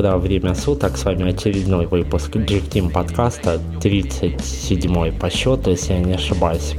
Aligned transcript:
доброго 0.00 0.18
время 0.18 0.54
суток. 0.54 0.96
С 0.96 1.04
вами 1.04 1.30
очередной 1.30 1.84
выпуск 1.84 2.34
G-Team 2.34 2.90
подкаста, 2.90 3.60
37 3.82 5.18
по 5.18 5.28
счету, 5.28 5.70
если 5.70 5.92
я 5.92 5.98
не 5.98 6.14
ошибаюсь. 6.14 6.74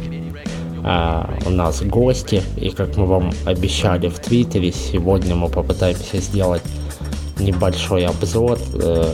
А, 0.84 1.30
у 1.46 1.52
нас 1.52 1.84
гости, 1.84 2.42
и 2.58 2.72
как 2.72 2.98
мы 2.98 3.06
вам 3.06 3.32
обещали 3.46 4.08
в 4.08 4.18
Твиттере, 4.18 4.72
сегодня 4.72 5.36
мы 5.36 5.50
попытаемся 5.50 6.18
сделать 6.18 6.64
небольшой 7.38 8.08
обзор 8.08 8.58
э, 8.74 9.06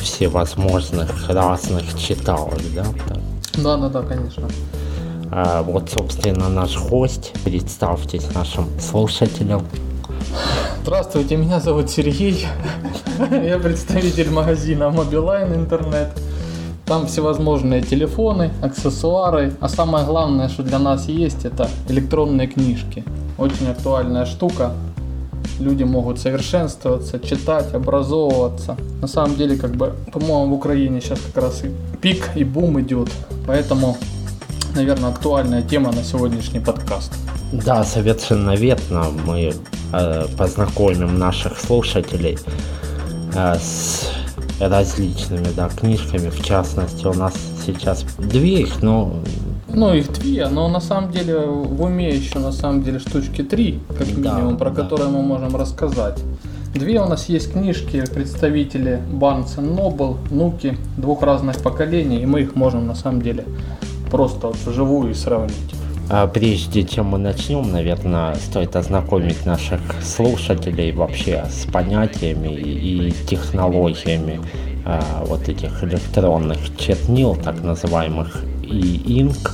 всевозможных 0.00 1.28
разных 1.28 1.98
читалок, 1.98 2.60
да? 2.74 2.86
Да, 3.62 3.76
да, 3.76 3.88
да, 3.90 4.02
конечно. 4.04 4.48
А, 5.30 5.62
вот, 5.62 5.90
собственно, 5.90 6.48
наш 6.48 6.78
гость. 6.78 7.34
Представьтесь 7.44 8.34
нашим 8.34 8.64
слушателям. 8.80 9.66
Здравствуйте, 10.86 11.36
меня 11.36 11.58
зовут 11.58 11.90
Сергей. 11.90 12.46
Я 13.32 13.58
представитель 13.58 14.30
магазина 14.30 14.84
Mobiline 14.84 15.56
Интернет. 15.56 16.10
Там 16.84 17.08
всевозможные 17.08 17.82
телефоны, 17.82 18.52
аксессуары. 18.62 19.52
А 19.58 19.68
самое 19.68 20.06
главное, 20.06 20.48
что 20.48 20.62
для 20.62 20.78
нас 20.78 21.08
есть, 21.08 21.44
это 21.44 21.68
электронные 21.88 22.46
книжки. 22.46 23.02
Очень 23.36 23.66
актуальная 23.68 24.26
штука. 24.26 24.74
Люди 25.58 25.82
могут 25.82 26.20
совершенствоваться, 26.20 27.18
читать, 27.18 27.74
образовываться. 27.74 28.76
На 29.02 29.08
самом 29.08 29.34
деле, 29.34 29.56
как 29.56 29.72
бы, 29.72 29.92
по-моему, 30.12 30.54
в 30.54 30.58
Украине 30.58 31.00
сейчас 31.00 31.18
как 31.18 31.42
раз 31.42 31.64
и 31.64 31.72
пик, 32.00 32.30
и 32.36 32.44
бум 32.44 32.80
идет. 32.80 33.08
Поэтому, 33.48 33.96
наверное, 34.76 35.10
актуальная 35.10 35.62
тема 35.62 35.90
на 35.90 36.04
сегодняшний 36.04 36.60
подкаст. 36.60 37.12
Да, 37.50 37.82
совершенно 37.82 38.54
верно. 38.54 39.06
Мы 39.26 39.52
познакомим 40.36 41.18
наших 41.18 41.58
слушателей 41.58 42.38
э, 43.34 43.54
с 43.54 44.10
различными 44.60 45.48
да, 45.54 45.68
книжками. 45.68 46.30
В 46.30 46.42
частности, 46.42 47.06
у 47.06 47.14
нас 47.14 47.34
сейчас 47.64 48.04
две 48.18 48.62
их, 48.62 48.82
но... 48.82 49.14
Ну, 49.68 49.92
их 49.92 50.12
две, 50.12 50.48
но 50.48 50.68
на 50.68 50.80
самом 50.80 51.10
деле 51.10 51.40
в 51.40 51.82
уме 51.82 52.14
еще 52.14 52.38
на 52.38 52.52
самом 52.52 52.82
деле 52.82 52.98
штучки 52.98 53.42
три, 53.42 53.80
как 53.88 54.06
минимум, 54.08 54.52
да, 54.52 54.58
про 54.58 54.70
да. 54.70 54.82
которые 54.82 55.10
мы 55.10 55.22
можем 55.22 55.54
рассказать. 55.56 56.18
Две 56.72 57.00
у 57.00 57.06
нас 57.06 57.28
есть 57.28 57.52
книжки 57.52 58.04
представители 58.12 59.00
Barnes 59.10 59.56
Noble, 59.56 60.16
Нуки, 60.30 60.76
двух 60.96 61.22
разных 61.22 61.62
поколений, 61.62 62.22
и 62.22 62.26
мы 62.26 62.42
их 62.42 62.54
можем 62.54 62.86
на 62.86 62.94
самом 62.94 63.22
деле 63.22 63.44
просто 64.10 64.48
вот 64.48 64.56
вживую 64.64 65.14
сравнить. 65.14 65.74
А 66.08 66.26
прежде 66.28 66.84
чем 66.84 67.06
мы 67.06 67.18
начнем, 67.18 67.70
наверное, 67.72 68.36
стоит 68.36 68.76
ознакомить 68.76 69.44
наших 69.44 69.80
слушателей 70.02 70.92
вообще 70.92 71.44
с 71.50 71.70
понятиями 71.70 72.54
и 72.54 73.12
технологиями 73.28 74.40
а, 74.84 75.24
вот 75.26 75.48
этих 75.48 75.82
электронных 75.82 76.58
чернил, 76.78 77.34
так 77.34 77.60
называемых, 77.62 78.44
и 78.62 79.20
инк. 79.20 79.52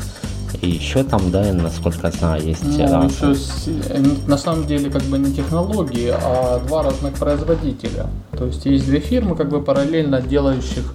И 0.61 0.69
еще 0.69 1.03
там, 1.03 1.31
да, 1.31 1.51
насколько 1.55 2.11
знаю, 2.11 2.43
есть 2.43 2.63
ну, 2.63 2.87
разные. 2.87 3.37
Э, 3.89 4.03
на 4.27 4.37
самом 4.37 4.67
деле 4.67 4.91
как 4.91 5.03
бы 5.05 5.19
не 5.19 5.33
технологии, 5.33 6.13
а 6.15 6.61
два 6.67 6.83
разных 6.83 7.15
производителя. 7.15 8.09
То 8.37 8.45
есть 8.45 8.67
есть 8.67 8.85
две 8.85 9.01
фирмы, 9.01 9.35
как 9.35 9.49
бы 9.49 9.63
параллельно 9.63 10.21
делающих 10.21 10.93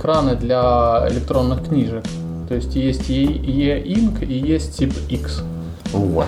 краны 0.00 0.36
для 0.36 1.06
электронных 1.10 1.66
книжек. 1.66 2.04
То 2.50 2.56
есть 2.56 2.74
есть 2.74 3.08
E-Ink 3.08 4.26
и 4.26 4.34
есть 4.34 4.76
тип 4.76 4.92
X. 5.08 5.44
Вот. 5.92 6.26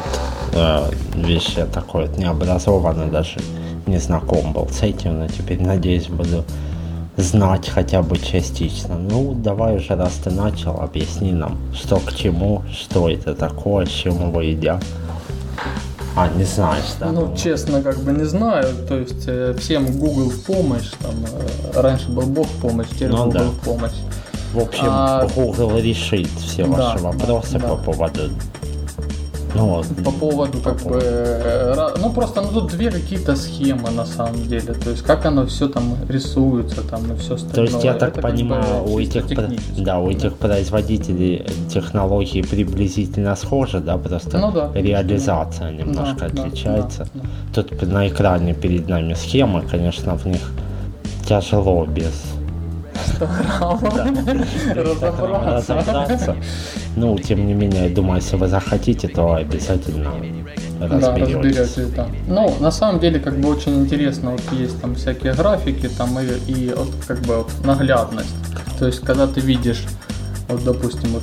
Э, 0.52 0.88
вещь 1.16 1.54
я 1.56 1.66
такой 1.66 2.06
вот 2.06 2.16
необразованный, 2.16 3.10
даже 3.10 3.40
не 3.88 3.98
знаком 3.98 4.52
был 4.52 4.68
с 4.68 4.84
этим, 4.84 5.18
но 5.18 5.26
теперь, 5.26 5.60
надеюсь, 5.60 6.06
буду 6.06 6.44
знать 7.16 7.68
хотя 7.68 8.02
бы 8.02 8.18
частично. 8.18 8.96
Ну, 8.96 9.34
давай 9.34 9.74
уже, 9.74 9.96
раз 9.96 10.12
ты 10.22 10.30
начал, 10.30 10.80
объясни 10.80 11.32
нам, 11.32 11.58
что 11.74 11.98
к 11.98 12.14
чему, 12.14 12.62
что 12.70 13.10
это 13.10 13.34
такое, 13.34 13.86
с 13.86 13.90
чем 13.90 14.28
его 14.28 14.40
едят. 14.42 14.80
А, 16.14 16.28
не 16.28 16.44
знаешь, 16.44 16.94
да? 17.00 17.10
Ну, 17.10 17.34
честно, 17.36 17.82
как 17.82 17.98
бы 17.98 18.12
не 18.12 18.26
знаю. 18.26 18.68
То 18.86 18.96
есть 18.96 19.24
э, 19.26 19.56
всем 19.58 19.86
Google 19.98 20.30
в 20.30 20.44
помощь. 20.44 20.92
Там, 21.00 21.16
э, 21.74 21.80
раньше 21.80 22.10
был 22.10 22.26
Бог 22.26 22.46
в 22.46 22.60
помощь, 22.60 22.86
теперь 22.90 23.08
ну, 23.08 23.24
Google 23.24 23.32
да. 23.32 23.44
в 23.46 23.58
помощь. 23.64 23.96
В 24.52 24.58
общем, 24.58 24.84
а... 24.86 25.26
Google 25.34 25.78
решит 25.78 26.28
все 26.38 26.64
да, 26.64 26.70
ваши 26.70 26.98
вопросы 26.98 27.58
да. 27.58 27.68
по 27.68 27.76
поводу 27.76 28.30
ну, 29.54 29.82
по 30.04 30.10
поводу 30.10 30.58
по 30.58 30.70
как 30.70 30.80
поводу. 30.80 31.00
бы 31.00 31.04
э, 31.04 31.94
ну 32.00 32.10
просто 32.12 32.40
ну 32.40 32.48
тут 32.48 32.70
две 32.70 32.90
какие-то 32.90 33.36
схемы 33.36 33.90
на 33.90 34.06
самом 34.06 34.42
деле 34.46 34.72
то 34.74 34.90
есть 34.90 35.02
как 35.02 35.26
оно 35.26 35.46
все 35.46 35.68
там 35.68 35.96
рисуется 36.08 36.82
там 36.82 37.12
и 37.12 37.16
все 37.16 37.34
остальное 37.34 37.54
то 37.54 37.72
есть 37.72 37.84
я 37.84 37.94
так 37.94 38.16
Это 38.16 38.22
понимаю 38.22 38.84
у 38.84 38.98
этих 38.98 39.26
да 39.76 39.98
у 39.98 40.10
этих 40.10 40.30
да. 40.38 40.48
производителей 40.48 41.46
технологии 41.68 42.42
приблизительно 42.42 43.36
схожи 43.36 43.80
да 43.80 43.98
просто 43.98 44.38
ну, 44.38 44.52
да, 44.52 44.70
реализация 44.74 45.66
да. 45.66 45.72
немножко 45.72 46.28
да, 46.30 46.42
отличается 46.42 47.06
да, 47.14 47.20
да. 47.54 47.62
тут 47.62 47.82
на 47.82 48.08
экране 48.08 48.54
перед 48.54 48.88
нами 48.88 49.14
схемы 49.14 49.62
конечно 49.62 50.16
в 50.16 50.24
них 50.26 50.50
тяжело 51.26 51.84
без 51.84 52.12
разобраться. 54.74 56.36
Ну, 56.96 57.18
тем 57.18 57.46
не 57.46 57.54
менее, 57.54 57.88
я 57.88 57.94
думаю, 57.94 58.16
если 58.16 58.36
вы 58.36 58.48
захотите, 58.48 59.08
то 59.08 59.34
обязательно. 59.34 60.12
Да, 60.78 61.16
разберетесь, 61.16 61.74
да. 61.96 62.06
Ну, 62.28 62.54
на 62.60 62.70
самом 62.70 63.00
деле, 63.00 63.18
как 63.18 63.38
бы 63.38 63.48
очень 63.48 63.80
интересно, 63.80 64.32
вот 64.32 64.42
есть 64.52 64.80
там 64.80 64.94
всякие 64.94 65.32
графики, 65.32 65.88
там 65.88 66.18
и, 66.20 66.24
и 66.50 66.74
вот 66.76 66.90
как 67.06 67.20
бы 67.20 67.36
вот 67.36 67.50
наглядность. 67.64 68.34
То 68.78 68.86
есть, 68.86 69.00
когда 69.00 69.26
ты 69.26 69.40
видишь, 69.40 69.86
вот, 70.48 70.64
допустим, 70.64 71.10
вот 71.10 71.22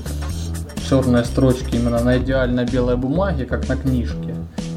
черные 0.90 1.24
строчки 1.24 1.76
именно 1.76 2.04
на 2.04 2.18
идеально 2.18 2.66
белой 2.66 2.96
бумаге, 2.96 3.46
как 3.46 3.68
на 3.70 3.76
книжке, 3.76 4.34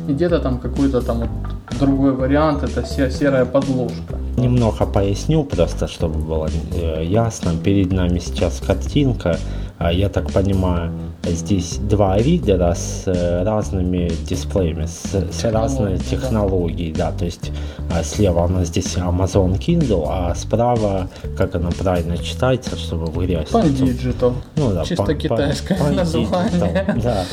и 0.08 0.12
где-то 0.12 0.40
там 0.40 0.58
какой-то 0.58 1.00
там 1.00 1.20
вот 1.20 1.30
другой 1.78 2.12
вариант, 2.12 2.62
это 2.62 2.84
серая 3.10 3.44
подложка. 3.44 4.18
Немного 4.42 4.86
поясню, 4.86 5.44
просто 5.44 5.86
чтобы 5.86 6.18
было 6.18 6.48
э, 6.74 7.04
ясно. 7.04 7.52
Перед 7.62 7.92
нами 7.92 8.18
сейчас 8.18 8.60
картинка, 8.60 9.38
а, 9.78 9.92
я 9.92 10.08
так 10.08 10.32
понимаю, 10.32 10.90
здесь 11.24 11.76
два 11.76 12.18
ридера 12.18 12.74
с 12.74 13.04
э, 13.06 13.44
разными 13.44 14.10
дисплеями, 14.28 14.86
с, 14.86 15.14
с 15.14 15.44
разной 15.44 15.98
технологией, 15.98 16.92
да. 16.92 17.10
да, 17.10 17.18
то 17.18 17.24
есть 17.24 17.52
а, 17.92 18.02
слева 18.02 18.40
у 18.40 18.48
нас 18.48 18.68
здесь 18.68 18.96
Amazon 18.96 19.58
Kindle, 19.58 20.06
а 20.08 20.34
справа, 20.34 21.08
как 21.36 21.54
она 21.54 21.70
правильно 21.70 22.18
читается, 22.18 22.76
чтобы 22.76 23.06
в 23.06 23.18
грязь. 23.18 23.48
Pan 23.50 23.72
Digital. 23.72 24.34
Ну 24.56 24.72
да, 24.72 24.84
Чисто 24.84 25.04
pan, 25.04 25.14
китайское 25.14 25.78
pan, 25.78 25.94
название. 25.94 26.50
Digital, 26.52 27.02
да. 27.02 27.24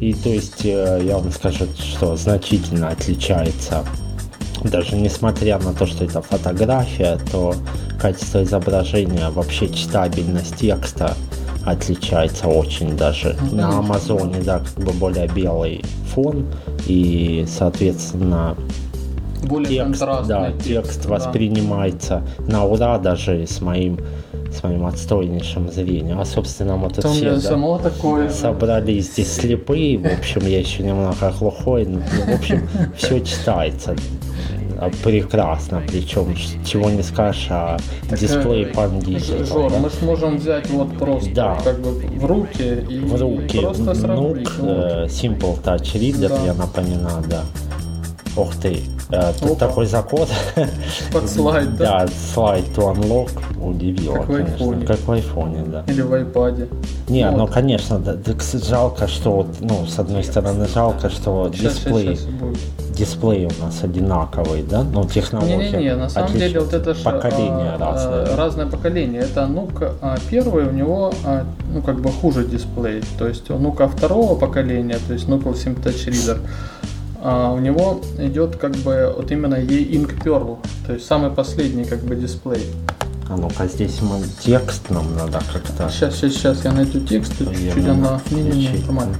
И 0.00 0.14
то 0.14 0.30
есть 0.30 0.64
э, 0.64 1.02
я 1.04 1.18
вам 1.18 1.30
скажу, 1.30 1.66
что 1.78 2.16
значительно 2.16 2.88
отличается 2.88 3.84
даже 4.64 4.96
несмотря 4.96 5.58
на 5.58 5.72
то, 5.72 5.86
что 5.86 6.04
это 6.04 6.22
фотография, 6.22 7.18
то 7.30 7.54
качество 8.00 8.42
изображения, 8.42 9.28
вообще 9.30 9.68
читабельность 9.68 10.56
текста 10.56 11.14
отличается 11.64 12.48
очень 12.48 12.96
даже. 12.96 13.36
Ну, 13.50 13.56
на 13.56 13.78
Амазоне, 13.78 14.40
да, 14.42 14.60
как 14.60 14.84
бы 14.84 14.92
более 14.92 15.28
белый 15.28 15.82
фон 16.14 16.46
и, 16.86 17.46
соответственно, 17.48 18.56
более 19.44 19.84
текст, 19.84 20.00
да, 20.26 20.50
текст, 20.52 20.66
текст 20.66 21.02
да. 21.02 21.08
воспринимается 21.10 22.22
на 22.38 22.64
ура 22.64 22.98
даже 22.98 23.46
с 23.46 23.60
моим 23.60 23.98
с 24.54 24.62
моим 24.62 24.86
отстойнейшим 24.86 25.70
зрением. 25.70 26.20
А, 26.20 26.24
собственно, 26.24 26.76
мы 26.76 26.88
тут 26.88 27.02
Там 27.02 27.12
все 27.12 27.36
да, 27.36 27.78
такое, 27.78 28.30
собрались 28.30 29.12
здесь 29.12 29.32
слепые. 29.32 29.98
В 29.98 30.06
общем, 30.06 30.46
я 30.46 30.60
еще 30.60 30.84
немного 30.84 31.34
глухой. 31.38 31.86
Но, 31.86 32.00
в 32.00 32.34
общем, 32.36 32.68
все 32.96 33.18
читается 33.20 33.96
прекрасно, 35.02 35.82
причем 35.86 36.34
чего 36.64 36.90
не 36.90 37.02
скажешь 37.02 37.46
о 37.50 37.78
так, 38.08 38.18
дисплее 38.18 38.66
Pan 38.72 39.00
Digital. 39.00 39.44
Жор, 39.44 39.70
да? 39.70 39.78
мы 39.78 39.90
сможем 39.90 40.36
взять 40.36 40.68
вот 40.70 40.96
просто 40.98 41.34
да. 41.34 41.58
как 41.62 41.80
бы 41.80 41.92
в 41.92 42.24
руки 42.24 42.84
и, 42.88 43.00
в 43.00 43.20
руки. 43.20 43.58
просто 43.58 43.94
сравнить. 43.94 44.48
Nuke. 44.48 45.04
Э, 45.04 45.06
Simple 45.06 45.62
Touch 45.62 45.94
Reader, 45.94 46.28
да. 46.28 46.44
я 46.44 46.54
напоминаю, 46.54 47.24
да. 47.28 47.42
Ух 48.36 48.54
ты, 48.56 48.74
э, 48.74 48.93
тут 49.40 49.52
Опа. 49.52 49.66
такой 49.66 49.86
закон. 49.86 50.26
Под 51.12 51.28
слайд, 51.28 51.76
да? 51.76 52.06
Да, 52.06 52.12
слайд 52.34 52.64
to 52.76 52.94
unlock 52.94 53.30
удивило, 53.62 54.16
как 54.16 54.26
конечно. 54.26 54.46
В 54.46 54.60
айфоне. 54.60 54.86
Как 54.86 54.98
в 55.00 55.12
айфоне, 55.12 55.64
да. 55.66 55.84
Или 55.86 56.02
в 56.02 56.12
айпаде. 56.12 56.68
Не, 57.08 57.28
вот. 57.28 57.38
ну 57.38 57.46
конечно, 57.46 57.98
да, 57.98 58.16
жалко, 58.54 59.08
что, 59.08 59.46
ну, 59.60 59.86
с 59.86 59.98
одной 59.98 60.24
стороны, 60.24 60.66
жалко, 60.66 61.10
что 61.10 61.50
сейчас, 61.52 61.74
дисплей, 61.74 62.16
сейчас, 62.16 62.20
сейчас 62.20 62.84
дисплей 62.94 63.46
у 63.46 63.64
нас 63.64 63.82
одинаковый, 63.82 64.62
да? 64.62 64.82
Ну, 64.82 65.04
технология. 65.04 65.56
Не-не-не, 65.56 65.96
на 65.96 66.08
самом 66.08 66.32
деле 66.32 66.60
вот 66.60 66.72
это 66.72 66.94
же 66.94 67.02
поколение 67.02 67.72
а, 67.74 67.78
разное. 67.78 68.36
разное 68.36 68.66
поколение. 68.66 69.22
Это 69.22 69.46
ну-ка 69.46 69.94
первый 70.30 70.66
у 70.66 70.70
него 70.70 71.12
а, 71.24 71.44
ну 71.72 71.82
как 71.82 72.00
бы 72.00 72.10
хуже 72.10 72.44
дисплей, 72.44 73.02
то 73.18 73.26
есть 73.26 73.50
у 73.50 73.58
ну-ка 73.58 73.88
второго 73.88 74.38
поколения, 74.38 74.98
то 75.06 75.12
есть 75.12 75.28
ну-ка 75.28 75.54
7 75.54 75.74
Touch 75.74 76.08
Reader 76.08 76.38
у 77.24 77.58
него 77.58 78.02
идет 78.18 78.56
как 78.56 78.76
бы 78.76 79.14
вот 79.16 79.30
именно 79.30 79.54
E-Ink 79.54 80.22
Pearl, 80.22 80.58
то 80.86 80.92
есть 80.92 81.06
самый 81.06 81.30
последний 81.30 81.84
как 81.84 82.00
бы 82.00 82.16
дисплей. 82.16 82.66
А 83.30 83.36
ну-ка, 83.36 83.66
здесь 83.66 84.02
мы 84.02 84.20
текст 84.42 84.90
нам 84.90 85.16
надо 85.16 85.40
как-то... 85.50 85.88
Сейчас, 85.88 86.16
сейчас, 86.16 86.32
сейчас 86.34 86.64
я 86.64 86.72
найду 86.72 87.00
текст, 87.00 87.38
чуть-чуть 87.38 87.88
она... 87.88 88.20
Не-не-не, 88.30 88.84
нормально. 88.84 89.16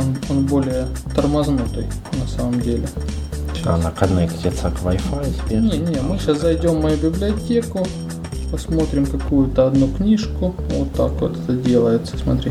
Он, 0.00 0.16
он 0.28 0.46
более 0.46 0.88
тормознутый 1.14 1.86
на 2.20 2.26
самом 2.26 2.60
деле. 2.60 2.88
Сейчас. 3.54 3.66
Она 3.68 3.92
коннектится 3.92 4.70
к 4.70 4.82
Wi-Fi. 4.82 5.60
Не, 5.60 5.78
не, 5.78 6.00
мы 6.00 6.18
сейчас 6.18 6.40
зайдем 6.40 6.80
в 6.80 6.82
мою 6.82 6.96
библиотеку, 6.96 7.86
посмотрим 8.50 9.06
какую-то 9.06 9.68
одну 9.68 9.86
книжку. 9.86 10.54
Вот 10.70 10.92
так 10.94 11.12
вот 11.20 11.36
это 11.38 11.52
делается, 11.52 12.18
смотри. 12.18 12.50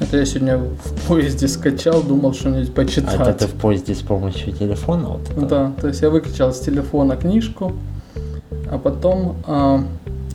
Это 0.00 0.18
я 0.18 0.26
сегодня 0.26 0.58
в 0.58 1.08
поезде 1.08 1.48
скачал, 1.48 2.02
думал 2.02 2.34
что-нибудь 2.34 2.74
почитать. 2.74 3.18
А 3.18 3.30
это 3.30 3.46
ты 3.46 3.46
в 3.46 3.54
поезде 3.54 3.94
с 3.94 4.02
помощью 4.02 4.52
телефона? 4.52 5.08
Вот 5.08 5.30
это? 5.30 5.40
Да, 5.46 5.72
то 5.80 5.88
есть 5.88 6.02
я 6.02 6.10
выкачал 6.10 6.52
с 6.52 6.60
телефона 6.60 7.16
книжку, 7.16 7.72
а 8.70 8.78
потом 8.78 9.36
э, 9.46 9.78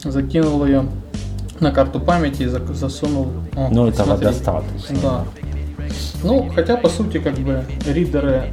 закинул 0.04 0.66
ее 0.66 0.86
на 1.60 1.72
карту 1.72 2.00
памяти 2.00 2.44
и 2.44 2.48
засунул. 2.48 3.28
О, 3.56 3.70
ну, 3.70 3.88
этого 3.88 4.06
смотри. 4.08 4.26
достаточно. 4.26 4.98
Да. 5.02 5.26
Ну, 6.24 6.50
хотя, 6.54 6.78
по 6.78 6.90
сути, 6.90 7.20
как 7.20 7.36
бы 7.36 7.64
ридеры 7.86 8.46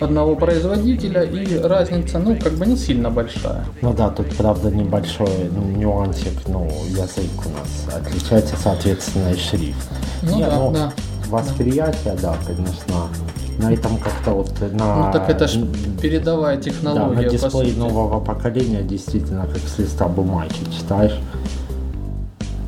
одного 0.00 0.34
производителя 0.34 1.22
и 1.22 1.58
разница, 1.58 2.18
ну, 2.18 2.36
как 2.36 2.54
бы 2.54 2.66
не 2.66 2.76
сильно 2.76 3.10
большая. 3.10 3.64
Ну 3.82 3.92
да, 3.92 4.10
тут, 4.10 4.34
правда, 4.36 4.70
небольшой 4.70 5.50
нюансик, 5.76 6.48
ну, 6.48 6.66
язык 6.88 7.30
у 7.44 7.50
нас 7.50 7.94
отличается, 7.94 8.56
соответственно, 8.56 9.30
и 9.32 9.36
шрифт. 9.36 9.88
Ну 10.22 10.36
Не, 10.36 10.44
да, 10.44 10.56
ну, 10.56 10.72
да. 10.72 10.92
Восприятие, 11.28 12.16
да. 12.20 12.32
да, 12.32 12.36
конечно, 12.46 13.08
на 13.58 13.72
этом 13.72 13.98
как-то 13.98 14.32
вот 14.32 14.52
на... 14.72 15.06
Ну 15.06 15.12
так 15.12 15.28
это 15.28 15.46
же 15.46 15.66
передовая 16.00 16.56
технология. 16.56 17.14
Да, 17.16 17.22
на 17.22 17.28
дисплее 17.28 17.74
нового 17.76 18.20
поколения 18.20 18.82
действительно 18.82 19.46
как 19.46 19.58
с 19.58 19.78
листа 19.78 20.08
бумаги 20.08 20.54
читаешь 20.76 21.18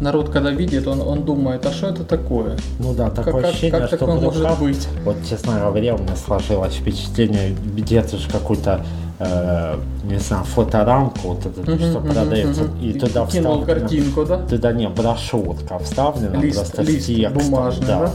народ, 0.02 0.28
когда 0.28 0.50
видит, 0.50 0.86
он, 0.86 1.00
он 1.00 1.24
думает, 1.24 1.64
а 1.64 1.70
что 1.70 1.88
это 1.88 2.04
такое? 2.04 2.58
Ну 2.78 2.92
да, 2.94 3.10
такое 3.10 3.42
как, 3.42 3.50
ощущение, 3.50 3.70
как, 3.70 3.80
как 3.80 3.88
что 3.88 3.98
такое 3.98 4.20
может 4.20 4.58
быть? 4.58 4.88
Вот, 5.04 5.16
честно 5.28 5.60
говоря, 5.60 5.94
у 5.94 5.98
меня 5.98 6.16
сложилось 6.16 6.74
впечатление, 6.74 7.54
где-то 7.76 8.18
же 8.18 8.28
какую-то 8.28 8.84
э, 9.18 9.76
не 10.04 10.18
знаю, 10.18 10.44
фоторамку, 10.44 11.28
вот 11.28 11.46
это, 11.46 11.60
uh-huh, 11.60 11.76
что 11.76 11.98
uh-huh, 11.98 12.12
продается, 12.12 12.62
uh-huh. 12.62 12.82
и 12.82 12.98
туда 12.98 13.26
вставлена... 13.26 13.64
картинку, 13.64 14.24
да? 14.24 14.38
Туда 14.38 14.72
не, 14.72 14.88
брошюрка 14.88 15.78
вставлена, 15.78 16.36
лист, 16.36 16.58
просто 16.58 16.82
лист 16.82 17.06
текст. 17.06 17.34
бумажный, 17.34 17.86
да? 17.86 18.00
да? 18.00 18.12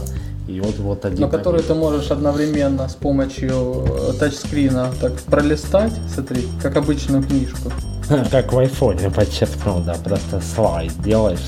И 0.52 0.60
вот, 0.60 0.78
вот 0.78 1.04
один. 1.04 1.20
На 1.20 1.28
который 1.28 1.62
ты 1.62 1.74
можешь 1.74 2.10
одновременно 2.10 2.88
с 2.88 2.94
помощью 2.94 3.84
э, 3.86 4.12
тачскрина 4.18 4.90
так 5.00 5.12
пролистать, 5.20 5.92
смотри, 6.14 6.42
как 6.62 6.76
обычную 6.76 7.22
книжку. 7.22 7.70
Как 8.30 8.52
в 8.52 8.58
айфоне 8.58 9.10
подчеркнул, 9.10 9.80
да, 9.80 9.94
просто 9.94 10.40
слайд 10.40 10.92
делаешь. 11.02 11.40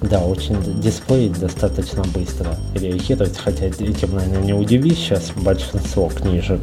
Да, 0.00 0.20
очень 0.20 0.56
дисплей 0.80 1.28
достаточно 1.28 2.02
быстро 2.14 2.56
реагирует, 2.74 3.36
хотя 3.36 3.66
этим, 3.66 4.14
наверное, 4.14 4.42
не 4.42 4.54
удивись 4.54 4.96
сейчас 4.96 5.30
большинство 5.36 6.08
книжек. 6.08 6.60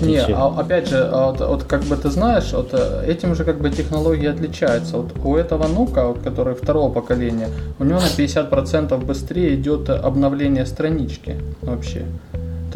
Не, 0.00 0.18
а, 0.34 0.46
опять 0.46 0.88
же, 0.88 1.08
а 1.12 1.30
вот, 1.30 1.40
вот 1.40 1.64
как 1.64 1.82
бы 1.82 1.96
ты 1.96 2.10
знаешь, 2.10 2.52
вот 2.52 2.70
э, 2.72 3.04
этим 3.06 3.34
же 3.34 3.44
как 3.44 3.60
бы 3.60 3.70
технологии 3.70 4.26
отличаются. 4.26 4.96
Вот 4.96 5.12
у 5.22 5.36
этого 5.36 5.68
нука, 5.68 6.06
вот, 6.06 6.20
который 6.20 6.54
второго 6.54 6.92
поколения, 6.92 7.48
у 7.78 7.84
него 7.84 8.00
на 8.00 8.06
50% 8.06 8.96
быстрее 9.04 9.54
идет 9.54 9.90
обновление 9.90 10.66
странички 10.66 11.36
вообще. 11.62 12.06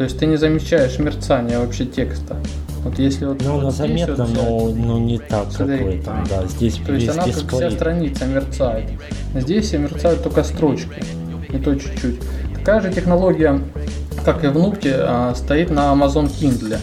То 0.01 0.05
есть 0.05 0.17
ты 0.17 0.25
не 0.25 0.35
замечаешь 0.35 0.97
мерцания 0.97 1.59
вообще 1.59 1.85
текста. 1.85 2.35
Вот 2.83 2.97
если 2.97 3.27
вот 3.27 3.43
ну, 3.43 3.59
она 3.59 3.69
заметно, 3.69 4.25
вот 4.25 4.75
но, 4.75 4.95
но 4.95 4.97
не 4.97 5.19
так, 5.19 5.53
как 5.55 5.67
в 5.67 5.69
этом, 5.69 6.23
да. 6.27 6.47
Здесь 6.47 6.77
То 6.83 6.93
есть 6.93 7.07
она 7.07 7.23
дисплей. 7.23 7.45
как 7.45 7.53
вся 7.53 7.69
страница 7.69 8.25
мерцает. 8.25 8.89
Здесь 9.35 9.71
мерцают 9.73 10.23
только 10.23 10.43
строчки. 10.43 11.03
И 11.49 11.57
то 11.59 11.75
чуть-чуть. 11.75 12.19
Такая 12.55 12.81
же 12.81 12.91
технология, 12.91 13.61
как 14.25 14.43
и 14.43 14.47
в 14.47 14.55
Нуте, 14.57 14.95
а, 14.97 15.35
стоит 15.35 15.69
на 15.69 15.93
Amazon 15.93 16.31
Kindle. 16.31 16.79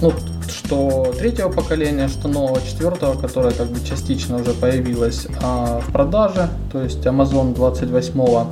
Ну, 0.00 0.12
что 0.48 1.14
третьего 1.16 1.50
поколения, 1.50 2.08
что 2.08 2.26
нового 2.26 2.60
четвертого, 2.62 3.16
которое 3.16 3.54
как 3.54 3.68
бы 3.68 3.78
частично 3.88 4.40
уже 4.40 4.54
появилось 4.54 5.28
а, 5.40 5.78
в 5.78 5.92
продаже. 5.92 6.48
То 6.72 6.82
есть 6.82 7.06
Amazon 7.06 7.54
28 7.54 8.48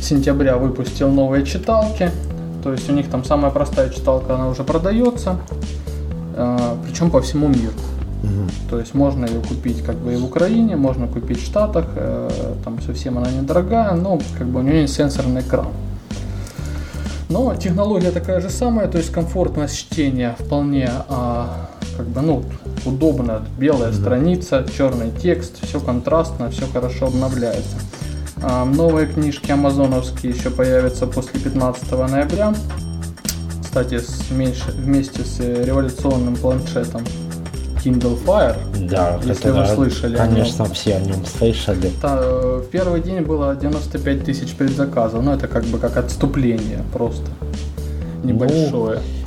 сентября 0.00 0.56
выпустил 0.56 1.10
новые 1.10 1.44
читалки. 1.44 2.10
То 2.62 2.72
есть 2.72 2.88
у 2.88 2.92
них 2.92 3.08
там 3.10 3.24
самая 3.24 3.50
простая 3.50 3.90
читалка, 3.90 4.34
она 4.34 4.48
уже 4.48 4.64
продается, 4.64 5.38
э, 6.34 6.76
причем 6.84 7.10
по 7.10 7.20
всему 7.20 7.48
миру. 7.48 7.72
Угу. 8.22 8.70
То 8.70 8.78
есть 8.78 8.94
можно 8.94 9.26
ее 9.26 9.40
купить 9.40 9.82
как 9.84 9.96
бы 9.96 10.14
и 10.14 10.16
в 10.16 10.24
Украине, 10.24 10.76
можно 10.76 11.08
купить 11.08 11.40
в 11.40 11.44
Штатах, 11.44 11.86
э, 11.96 12.30
там 12.64 12.80
совсем 12.82 13.18
она 13.18 13.30
недорогая, 13.30 13.94
но 13.94 14.18
как 14.38 14.46
бы 14.46 14.60
у 14.60 14.62
нее 14.62 14.82
есть 14.82 14.94
сенсорный 14.94 15.40
экран. 15.40 15.68
Но 17.28 17.54
технология 17.56 18.10
такая 18.10 18.40
же 18.40 18.50
самая, 18.50 18.88
то 18.88 18.98
есть 18.98 19.10
комфортность 19.10 19.74
чтения 19.74 20.36
вполне 20.38 20.90
а, 21.08 21.70
как 21.96 22.06
бы, 22.06 22.20
ну, 22.20 22.44
удобная, 22.84 23.40
белая 23.58 23.90
mm 23.90 24.00
страница, 24.00 24.66
черный 24.76 25.10
текст, 25.10 25.64
все 25.66 25.80
контрастно, 25.80 26.50
все 26.50 26.66
хорошо 26.66 27.06
обновляется. 27.06 27.76
А, 28.42 28.64
новые 28.64 29.06
книжки 29.06 29.50
амазоновские 29.50 30.32
еще 30.32 30.50
появятся 30.50 31.06
после 31.06 31.40
15 31.40 31.90
ноября. 31.92 32.54
Кстати, 33.62 33.98
с 33.98 34.30
меньше, 34.30 34.70
вместе 34.72 35.22
с 35.22 35.38
революционным 35.40 36.36
планшетом 36.36 37.02
Kindle 37.84 38.18
Fire. 38.24 38.56
Да, 38.88 39.20
если 39.24 39.50
вы 39.50 39.66
слышали. 39.66 40.16
Конечно, 40.16 40.64
все 40.66 40.96
о 40.96 41.00
нем 41.00 41.24
слышали. 41.24 41.90
Это, 41.96 42.62
первый 42.70 43.00
день 43.00 43.20
было 43.20 43.56
95 43.56 44.24
тысяч 44.24 44.54
предзаказов, 44.54 45.22
но 45.24 45.34
это 45.34 45.48
как 45.48 45.64
бы 45.64 45.78
как 45.78 45.96
отступление 45.96 46.84
просто 46.92 47.26
небольшое. 48.22 48.98
Ну, 48.98 49.21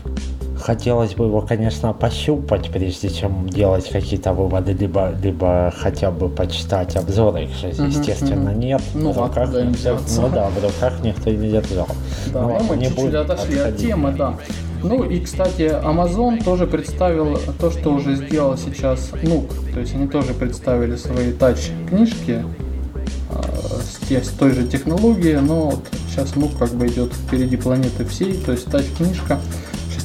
хотелось 0.66 1.14
бы 1.14 1.26
его, 1.26 1.42
конечно, 1.42 1.94
пощупать, 1.94 2.72
прежде 2.72 3.10
чем 3.10 3.48
делать 3.48 3.88
какие-то 3.90 4.34
выводы, 4.34 4.74
либо, 4.74 5.14
либо 5.22 5.72
хотя 5.78 6.10
бы 6.10 6.28
почитать 6.28 6.96
обзоры. 6.96 7.44
Их 7.44 7.56
же, 7.56 7.68
естественно, 7.68 8.50
uh-huh. 8.50 8.58
нет. 8.58 8.82
Ну, 8.96 9.12
в 9.12 9.18
руках 9.18 9.50
не 9.50 9.76
Ну 10.18 10.30
да, 10.30 10.50
в 10.50 10.64
руках 10.64 10.94
никто 11.04 11.30
не 11.30 11.52
держал. 11.52 11.88
Да, 12.34 12.42
ну, 12.42 12.60
мы 12.64 12.84
чуть-чуть 12.84 13.14
отошли 13.14 13.60
от 13.60 13.78
темы, 13.78 14.12
да. 14.18 14.34
Ну 14.81 15.04
и, 15.04 15.19
кстати, 15.19 15.72
Amazon 15.84 16.44
тоже 16.44 16.66
представил 16.66 17.40
то, 17.60 17.69
что 17.72 17.92
уже 17.92 18.16
сделал 18.16 18.57
сейчас 18.57 19.12
Nuke. 19.22 19.74
То 19.74 19.80
есть 19.80 19.94
они 19.94 20.07
тоже 20.07 20.34
представили 20.34 20.95
свои 20.95 21.31
тач-книжки 21.31 22.44
э, 23.30 24.22
с, 24.24 24.30
той 24.30 24.52
же 24.52 24.68
технологией, 24.68 25.40
но 25.42 25.72
вот 25.72 25.86
сейчас 26.10 26.34
Nuke 26.34 26.57
как 26.57 26.69
бы 26.72 26.88
идет 26.88 27.14
впереди 27.14 27.57
планеты 27.57 28.06
всей. 28.06 28.34
То 28.34 28.52
есть 28.52 28.66
тач-книжка 28.66 29.40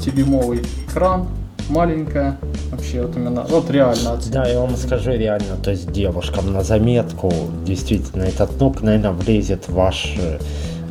6-дюймовый 0.01 0.65
экран, 0.89 1.29
маленькая, 1.69 2.39
вообще 2.71 3.03
вот 3.03 3.17
именно, 3.17 3.47
вот 3.49 3.71
реально. 3.71 4.19
Да, 4.33 4.49
я 4.49 4.61
вам 4.61 4.77
скажу 4.77 5.13
реально, 5.13 5.57
то 5.63 5.71
есть 5.71 5.91
девушкам 5.93 6.53
на 6.53 6.63
заметку, 6.63 7.33
действительно, 7.65 8.23
этот 8.23 8.59
ног, 8.59 8.83
наверное, 8.83 9.13
влезет 9.13 9.69
в 9.69 9.75
ваш 9.75 10.17
Э, 10.19 10.39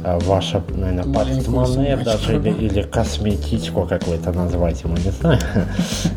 ваша, 0.04 0.62
наверное, 0.70 1.14
портмоне 1.14 1.98
даже 1.98 2.36
или, 2.36 2.50
или 2.50 2.82
косметичку 2.82 3.86
какую-то 3.86 4.32
назвать 4.32 4.84
ему, 4.84 4.96
не 4.98 5.12
знаю. 5.12 5.40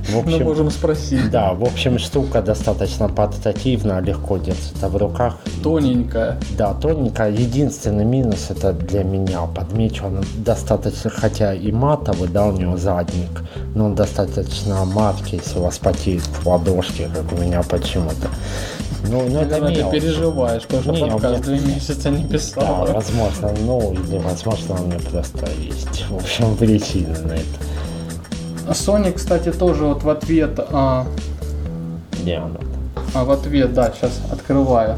В 0.08 0.18
общем, 0.18 0.38
Мы 0.38 0.44
можем 0.44 0.70
спросить. 0.70 1.30
Да, 1.30 1.52
в 1.52 1.62
общем, 1.62 1.98
штука 1.98 2.42
достаточно 2.42 3.08
портативная, 3.08 4.00
легко 4.00 4.38
держится 4.38 4.88
в 4.88 4.96
руках. 4.96 5.36
Тоненькая. 5.62 6.38
Да, 6.56 6.74
тоненькая. 6.74 7.30
Единственный 7.30 8.04
минус 8.04 8.50
это 8.50 8.72
для 8.72 9.04
меня 9.04 9.42
подмечу, 9.46 10.06
он 10.06 10.24
достаточно, 10.38 11.10
хотя 11.10 11.54
и 11.54 11.72
матовый, 11.72 12.28
да, 12.28 12.46
у 12.46 12.52
него 12.52 12.76
задник, 12.76 13.42
но 13.74 13.86
он 13.86 13.94
достаточно 13.94 14.84
маткий, 14.84 15.38
если 15.38 15.58
у 15.58 15.62
вас 15.62 15.78
потеют 15.78 16.24
ладошки, 16.44 17.08
как 17.14 17.32
у 17.32 17.42
меня 17.42 17.62
почему-то. 17.62 18.28
Ну, 19.08 19.28
ну 19.28 19.40
это 19.40 19.66
ты 19.66 19.90
переживаешь, 19.90 20.62
потому 20.62 20.96
что 20.96 21.06
подкаст 21.08 21.42
две 21.42 21.58
месяца 21.58 22.10
не 22.10 22.24
писал. 22.24 22.86
Да, 22.86 22.92
возможно, 22.92 23.52
ну, 23.80 23.92
или 23.92 24.18
возможно, 24.18 24.74
у 24.80 24.86
меня 24.86 24.98
просто 25.10 25.46
есть, 25.58 26.04
в 26.10 26.16
общем, 26.16 26.56
причины 26.56 27.18
на 27.20 27.32
это. 27.32 28.72
Sony, 28.72 29.12
кстати, 29.12 29.50
тоже 29.50 29.84
вот 29.84 30.02
в 30.02 30.08
ответ... 30.10 30.58
А... 30.70 31.06
Где 32.20 32.36
она? 32.36 32.60
А 33.14 33.24
в 33.24 33.30
ответ, 33.30 33.72
да, 33.72 33.92
сейчас 33.92 34.20
открываю. 34.30 34.96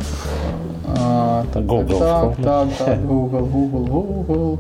А, 0.87 1.45
Google. 1.55 1.99
Так, 1.99 2.37
так, 2.37 2.69
так, 2.79 3.07
Google, 3.07 3.47
Google, 3.47 3.87
Google. 3.87 4.59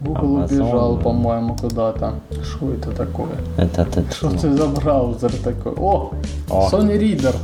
Google 0.00 0.38
Amazon. 0.38 0.44
убежал, 0.44 0.96
по-моему, 0.96 1.56
куда-то. 1.56 2.14
Что 2.42 2.72
это 2.72 2.90
такое? 2.92 3.36
Это 3.58 3.84
ты. 3.84 4.04
Что 4.10 4.30
ты 4.30 4.50
за 4.50 4.66
браузер 4.66 5.32
такой? 5.44 5.72
О, 5.76 6.12
О. 6.48 6.68
Sony 6.70 6.98
Reader. 6.98 7.36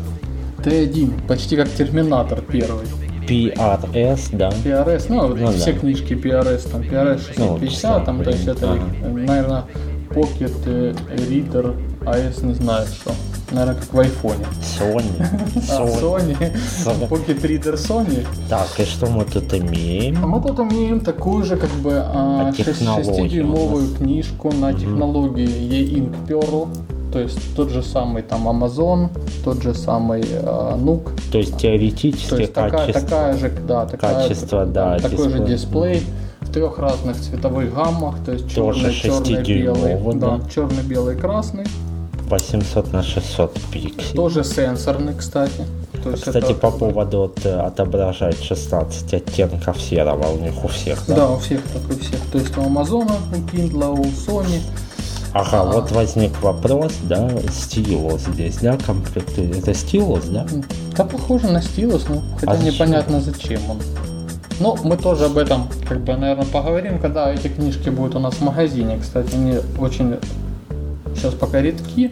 Т1, 0.58 1.26
почти 1.28 1.56
как 1.56 1.68
Терминатор 1.68 2.40
первый. 2.40 2.86
PRS, 3.26 4.28
да? 4.36 4.50
PRS, 4.64 5.06
ну, 5.08 5.28
Ну, 5.34 5.52
все 5.52 5.72
да. 5.72 5.78
книжки 5.78 6.12
PRS, 6.14 6.70
там 6.70 6.80
PRS 6.82 7.26
650, 7.26 7.98
Ну, 8.00 8.04
там, 8.06 8.24
то 8.24 8.30
есть 8.30 8.46
это, 8.46 8.72
ага. 8.72 8.82
наверное, 9.08 9.64
Pocket 10.10 10.96
Reader 11.08 11.74
AS, 12.04 12.44
не 12.46 12.54
знаю 12.54 12.86
что. 12.86 13.12
Наверное, 13.52 13.74
как 13.76 13.92
в 13.94 13.98
айфоне. 14.00 14.44
Sony. 14.60 15.04
А, 15.70 15.84
Sony. 15.86 16.36
Sony. 16.38 16.56
Sony. 16.84 17.08
Pocket 17.08 17.40
Reader 17.42 17.74
Sony. 17.74 18.26
Так, 18.48 18.66
и 18.78 18.84
что 18.84 19.06
мы 19.06 19.24
тут 19.24 19.52
А 19.52 19.58
имеем? 19.58 20.16
мы 20.28 20.40
тут 20.42 20.58
имеем 20.60 21.00
такую 21.00 21.44
же, 21.44 21.56
как 21.56 21.70
бы, 21.70 21.92
а, 21.94 22.48
А 22.48 22.52
технология 22.52 23.22
6-дюймовую 23.42 23.76
у 23.84 23.88
нас? 23.88 23.96
книжку 23.98 24.52
на 24.52 24.72
технологии 24.72 25.46
E-Ink 25.46 26.14
Pearl. 26.28 26.68
То 27.16 27.22
есть 27.22 27.56
тот 27.56 27.70
же 27.70 27.82
самый 27.82 28.22
там 28.22 28.46
Amazon, 28.46 29.08
тот 29.42 29.62
же 29.62 29.72
самый 29.72 30.22
а, 30.42 30.76
Nook. 30.76 31.18
То 31.32 31.38
есть 31.38 31.54
То 31.54 31.60
теоретически 31.60 32.42
есть 32.42 32.52
такая, 32.52 32.88
качество. 32.88 33.08
такая 33.08 33.36
же, 33.38 33.52
да, 33.66 33.86
такая, 33.86 34.28
Качество, 34.28 34.66
да, 34.66 34.98
такой 34.98 35.30
же 35.30 35.38
дисплей. 35.38 35.94
дисплей 35.94 36.02
в 36.42 36.52
трех 36.52 36.78
разных 36.78 37.18
цветовых 37.18 37.74
гаммах, 37.74 38.22
то 38.22 38.32
есть 38.32 38.54
черный, 38.54 38.92
черный, 38.92 39.42
белый, 39.42 39.94
6-дюймовый, 39.94 40.18
да, 40.18 40.36
да. 40.36 40.50
черный, 40.50 40.82
белый, 40.82 41.16
красный. 41.16 41.64
800 42.28 42.92
на 42.92 43.02
600 43.02 43.60
пикселей. 43.72 44.14
Тоже 44.14 44.44
сенсорный, 44.44 45.14
кстати. 45.14 45.64
То 46.04 46.10
есть 46.10 46.22
Кстати, 46.22 46.44
это 46.44 46.54
по 46.54 46.70
поводу 46.70 47.18
вот, 47.18 47.46
э, 47.46 47.58
отображает 47.58 48.42
16 48.42 49.14
оттенков 49.14 49.80
серого 49.80 50.26
у 50.32 50.36
них 50.36 50.62
у 50.62 50.68
всех, 50.68 51.02
да? 51.08 51.16
Да, 51.16 51.30
у 51.30 51.38
всех 51.38 51.62
так, 51.62 51.82
у 51.88 51.98
всех. 51.98 52.20
То 52.30 52.36
есть 52.36 52.58
у 52.58 52.62
Амазона, 52.62 53.14
у 53.32 53.56
Kindle, 53.56 54.00
у 54.00 54.04
Sony. 54.04 54.60
Ага, 55.38 55.70
вот 55.70 55.90
возник 55.92 56.42
вопрос, 56.42 56.94
да, 57.02 57.28
стилус 57.52 58.22
здесь, 58.22 58.56
да, 58.56 58.78
комплектует. 58.78 59.58
Это 59.58 59.74
стилус, 59.74 60.24
да? 60.24 60.46
Да, 60.96 61.04
похоже 61.04 61.48
на 61.48 61.60
стилус, 61.60 62.06
но 62.08 62.22
хотя 62.40 62.52
А 62.52 62.56
непонятно 62.56 63.20
зачем 63.20 63.60
он. 63.68 63.76
Ну, 64.60 64.78
мы 64.82 64.96
тоже 64.96 65.26
об 65.26 65.36
этом, 65.36 65.68
как 65.86 66.00
бы, 66.00 66.16
наверное, 66.16 66.46
поговорим, 66.46 66.98
когда 66.98 67.30
эти 67.30 67.48
книжки 67.48 67.90
будут 67.90 68.14
у 68.14 68.18
нас 68.18 68.36
в 68.36 68.40
магазине. 68.40 68.98
Кстати, 68.98 69.34
они 69.34 69.58
очень 69.78 70.16
сейчас 71.14 71.34
пока 71.34 71.60
редки. 71.60 72.10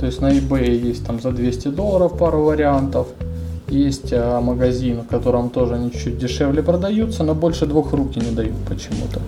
То 0.00 0.06
есть 0.06 0.20
на 0.20 0.32
eBay 0.32 0.68
есть 0.68 1.06
там 1.06 1.20
за 1.20 1.30
200 1.30 1.68
долларов 1.68 2.18
пару 2.18 2.42
вариантов. 2.42 3.06
Есть 3.68 4.12
а, 4.12 4.40
магазин, 4.40 5.02
в 5.02 5.06
котором 5.06 5.50
тоже 5.50 5.74
они 5.74 5.92
чуть 5.92 6.18
дешевле 6.18 6.62
продаются, 6.62 7.22
но 7.22 7.34
больше 7.34 7.66
двух 7.66 7.92
руки 7.92 8.18
не 8.18 8.34
дают 8.34 8.56
почему-то. 8.68 9.20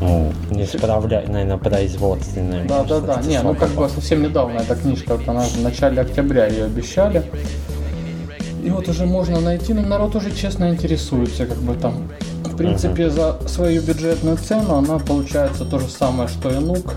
Ну, 0.00 0.32
не 0.50 0.66
справляй, 0.66 1.26
наверное, 1.26 1.56
производственные. 1.56 2.64
Да, 2.64 2.84
да, 2.84 3.00
да. 3.00 3.22
Не, 3.22 3.40
ну 3.42 3.54
как 3.54 3.70
бы 3.70 3.88
совсем 3.88 4.22
недавно 4.22 4.58
эта 4.58 4.74
книжка, 4.74 5.16
вот 5.16 5.28
она 5.28 5.42
в 5.42 5.60
начале 5.62 6.00
октября 6.00 6.46
ее 6.46 6.64
обещали. 6.64 7.22
И 8.62 8.70
вот 8.70 8.88
уже 8.88 9.04
можно 9.06 9.40
найти, 9.40 9.74
но 9.74 9.82
народ 9.82 10.16
уже 10.16 10.34
честно 10.34 10.70
интересуется, 10.70 11.46
как 11.46 11.58
бы 11.58 11.74
там. 11.74 12.08
В 12.44 12.56
принципе, 12.56 13.10
за 13.10 13.36
свою 13.46 13.82
бюджетную 13.82 14.36
цену 14.36 14.76
она 14.76 14.98
получается 14.98 15.64
то 15.64 15.78
же 15.78 15.88
самое, 15.88 16.28
что 16.28 16.50
и 16.50 16.58
Нук. 16.58 16.94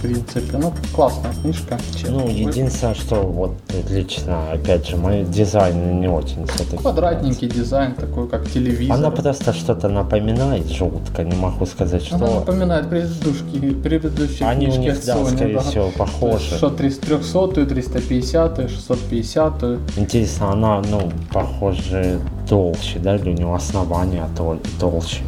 В 0.00 0.02
принципе, 0.02 0.56
ну 0.56 0.72
классная 0.94 1.30
книжка. 1.42 1.78
честно. 1.92 2.20
Ну, 2.20 2.28
единственное, 2.30 2.94
что 2.94 3.16
вот 3.16 3.52
лично, 3.90 4.50
опять 4.50 4.88
же, 4.88 4.96
мой 4.96 5.24
дизайн 5.24 6.00
не 6.00 6.08
очень 6.08 6.46
все-таки. 6.46 6.78
Квадратненький 6.78 7.48
дизайн, 7.48 7.94
такой 7.94 8.26
как 8.26 8.48
телевизор. 8.48 8.96
Она 8.96 9.10
просто 9.10 9.52
что-то 9.52 9.90
напоминает 9.90 10.66
жутко, 10.70 11.22
не 11.22 11.36
могу 11.36 11.66
сказать, 11.66 12.02
что... 12.02 12.16
Она 12.16 12.30
напоминает 12.36 12.88
предыдущие, 12.88 13.72
предыдущие 13.74 14.48
Они 14.48 14.68
у 14.68 14.70
книжки 14.70 14.80
них, 14.80 14.98
от 15.00 15.04
да, 15.04 15.16
Sony, 15.16 15.36
скорее 15.36 15.54
да. 15.56 15.60
всего, 15.60 15.90
похожи. 15.90 16.56
Что 16.56 16.70
300, 16.70 17.66
350, 17.66 18.70
650. 18.70 19.64
Интересно, 19.98 20.52
она, 20.52 20.80
ну, 20.90 21.12
похоже, 21.30 22.20
толще, 22.48 22.98
да, 23.00 23.16
или 23.16 23.28
у 23.28 23.34
него 23.34 23.54
основания 23.54 24.24
тол- 24.34 24.66
толще. 24.80 25.18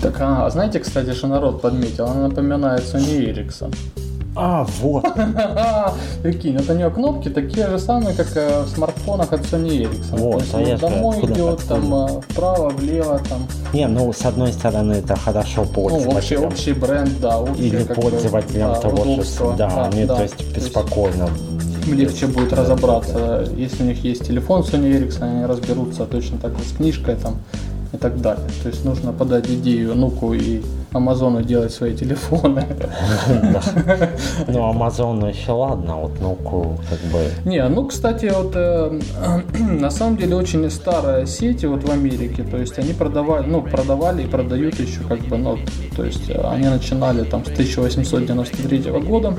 Так, 0.00 0.16
а, 0.20 0.48
знаете, 0.48 0.80
кстати, 0.80 1.12
что 1.12 1.26
народ 1.26 1.60
подметил? 1.60 2.06
Она 2.06 2.28
напоминает 2.28 2.82
Sony 2.82 3.30
Ericsson. 3.30 3.74
А, 4.34 4.64
вот, 4.80 5.04
Прикинь, 6.22 6.56
вот 6.56 6.70
у 6.70 6.72
нее 6.72 6.90
кнопки 6.90 7.28
такие 7.28 7.68
же 7.68 7.78
самые, 7.78 8.16
как 8.16 8.28
э, 8.34 8.62
в 8.62 8.68
смартфонах 8.68 9.32
от 9.32 9.40
Sony 9.42 9.82
Ericsson. 9.82 10.16
Вот, 10.18 10.50
То 10.50 10.60
есть 10.60 10.82
а 10.82 10.88
домой 10.88 11.18
идет, 11.20 11.60
там 11.68 11.94
э, 11.94 12.20
вправо, 12.28 12.70
влево, 12.70 13.20
там. 13.28 13.46
не, 13.74 13.86
ну, 13.86 14.10
с 14.10 14.24
одной 14.24 14.52
стороны, 14.52 14.94
это 14.94 15.16
хорошо 15.16 15.62
Ну, 15.62 15.62
общий, 15.62 15.74
пользователям. 15.74 16.44
общий 16.44 16.72
бренд, 16.72 17.20
да, 17.20 17.40
общий, 17.40 17.66
или 17.68 17.82
пользователям 17.84 18.72
да, 18.72 18.80
того 18.80 19.04
же, 19.04 19.10
удобство, 19.10 19.54
да, 19.56 19.84
они, 19.84 20.06
да. 20.06 20.16
то 20.16 20.22
есть, 20.22 20.56
беспокойно. 20.56 21.28
им 21.86 21.94
легче 21.94 22.26
будет 22.26 22.54
разобраться. 22.54 23.46
Если 23.54 23.82
у 23.82 23.86
них 23.86 24.02
есть 24.02 24.26
телефон 24.26 24.62
Sony 24.62 24.98
Ericsson, 24.98 25.24
они 25.24 25.44
разберутся 25.44 26.06
точно 26.06 26.38
так 26.38 26.56
же 26.56 26.64
с 26.64 26.72
книжкой 26.76 27.16
там 27.16 27.36
и 27.92 27.98
так 27.98 28.18
далее. 28.22 28.46
То 28.62 28.70
есть 28.70 28.82
нужно 28.84 29.12
подать 29.12 29.46
идею 29.50 29.94
Нуку 29.94 30.32
и 30.32 30.62
Амазону 30.92 31.42
делать 31.42 31.72
свои 31.72 31.94
телефоны. 31.94 32.64
Ну, 34.48 34.58
Amazon 34.72 35.28
еще 35.30 35.52
ладно, 35.52 35.96
вот, 35.96 36.12
ну, 36.20 36.34
ку- 36.34 36.78
как 36.88 36.98
бы... 37.10 37.30
Не, 37.44 37.66
ну, 37.68 37.86
кстати, 37.86 38.30
вот 38.34 38.52
э, 38.54 39.00
на 39.58 39.90
самом 39.90 40.16
деле 40.16 40.36
очень 40.36 40.70
старая 40.70 41.26
сеть 41.26 41.64
вот 41.64 41.84
в 41.84 41.90
Америке, 41.90 42.42
то 42.42 42.56
есть 42.58 42.78
они 42.78 42.92
продавали, 42.92 43.46
ну, 43.46 43.62
продавали 43.62 44.22
и 44.22 44.26
продают 44.26 44.78
еще 44.80 45.00
как 45.08 45.20
бы, 45.20 45.36
ну, 45.38 45.58
то 45.96 46.04
есть 46.04 46.28
э, 46.28 46.40
они 46.50 46.66
начинали 46.68 47.22
там 47.24 47.44
с 47.44 47.48
1893 47.48 48.90
года. 49.00 49.34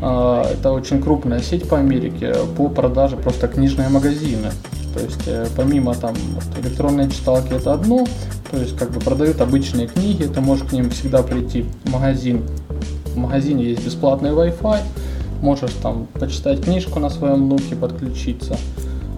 А, 0.00 0.44
Это 0.52 0.72
очень 0.72 1.00
крупная 1.00 1.40
сеть 1.40 1.68
по 1.68 1.78
Америке 1.78 2.34
по 2.56 2.68
продаже 2.68 3.16
просто 3.16 3.48
книжные 3.48 3.88
магазины. 3.88 4.50
То 4.94 5.00
есть 5.00 5.22
э, 5.26 5.46
помимо 5.56 5.94
там 5.94 6.14
электронной 6.62 7.08
читалки 7.10 7.52
это 7.54 7.72
одно, 7.74 8.04
то 8.52 8.58
есть 8.58 8.76
как 8.76 8.90
бы 8.90 9.00
продают 9.00 9.40
обычные 9.40 9.88
книги, 9.88 10.24
ты 10.24 10.42
можешь 10.42 10.68
к 10.68 10.72
ним 10.72 10.90
всегда 10.90 11.22
прийти 11.22 11.64
в 11.84 11.90
магазин. 11.90 12.42
В 13.06 13.16
магазине 13.16 13.64
есть 13.64 13.82
бесплатный 13.82 14.30
Wi-Fi, 14.30 14.80
можешь 15.40 15.72
там 15.82 16.06
почитать 16.12 16.62
книжку 16.62 17.00
на 17.00 17.08
своем 17.08 17.48
ноуте, 17.48 17.74
подключиться. 17.74 18.58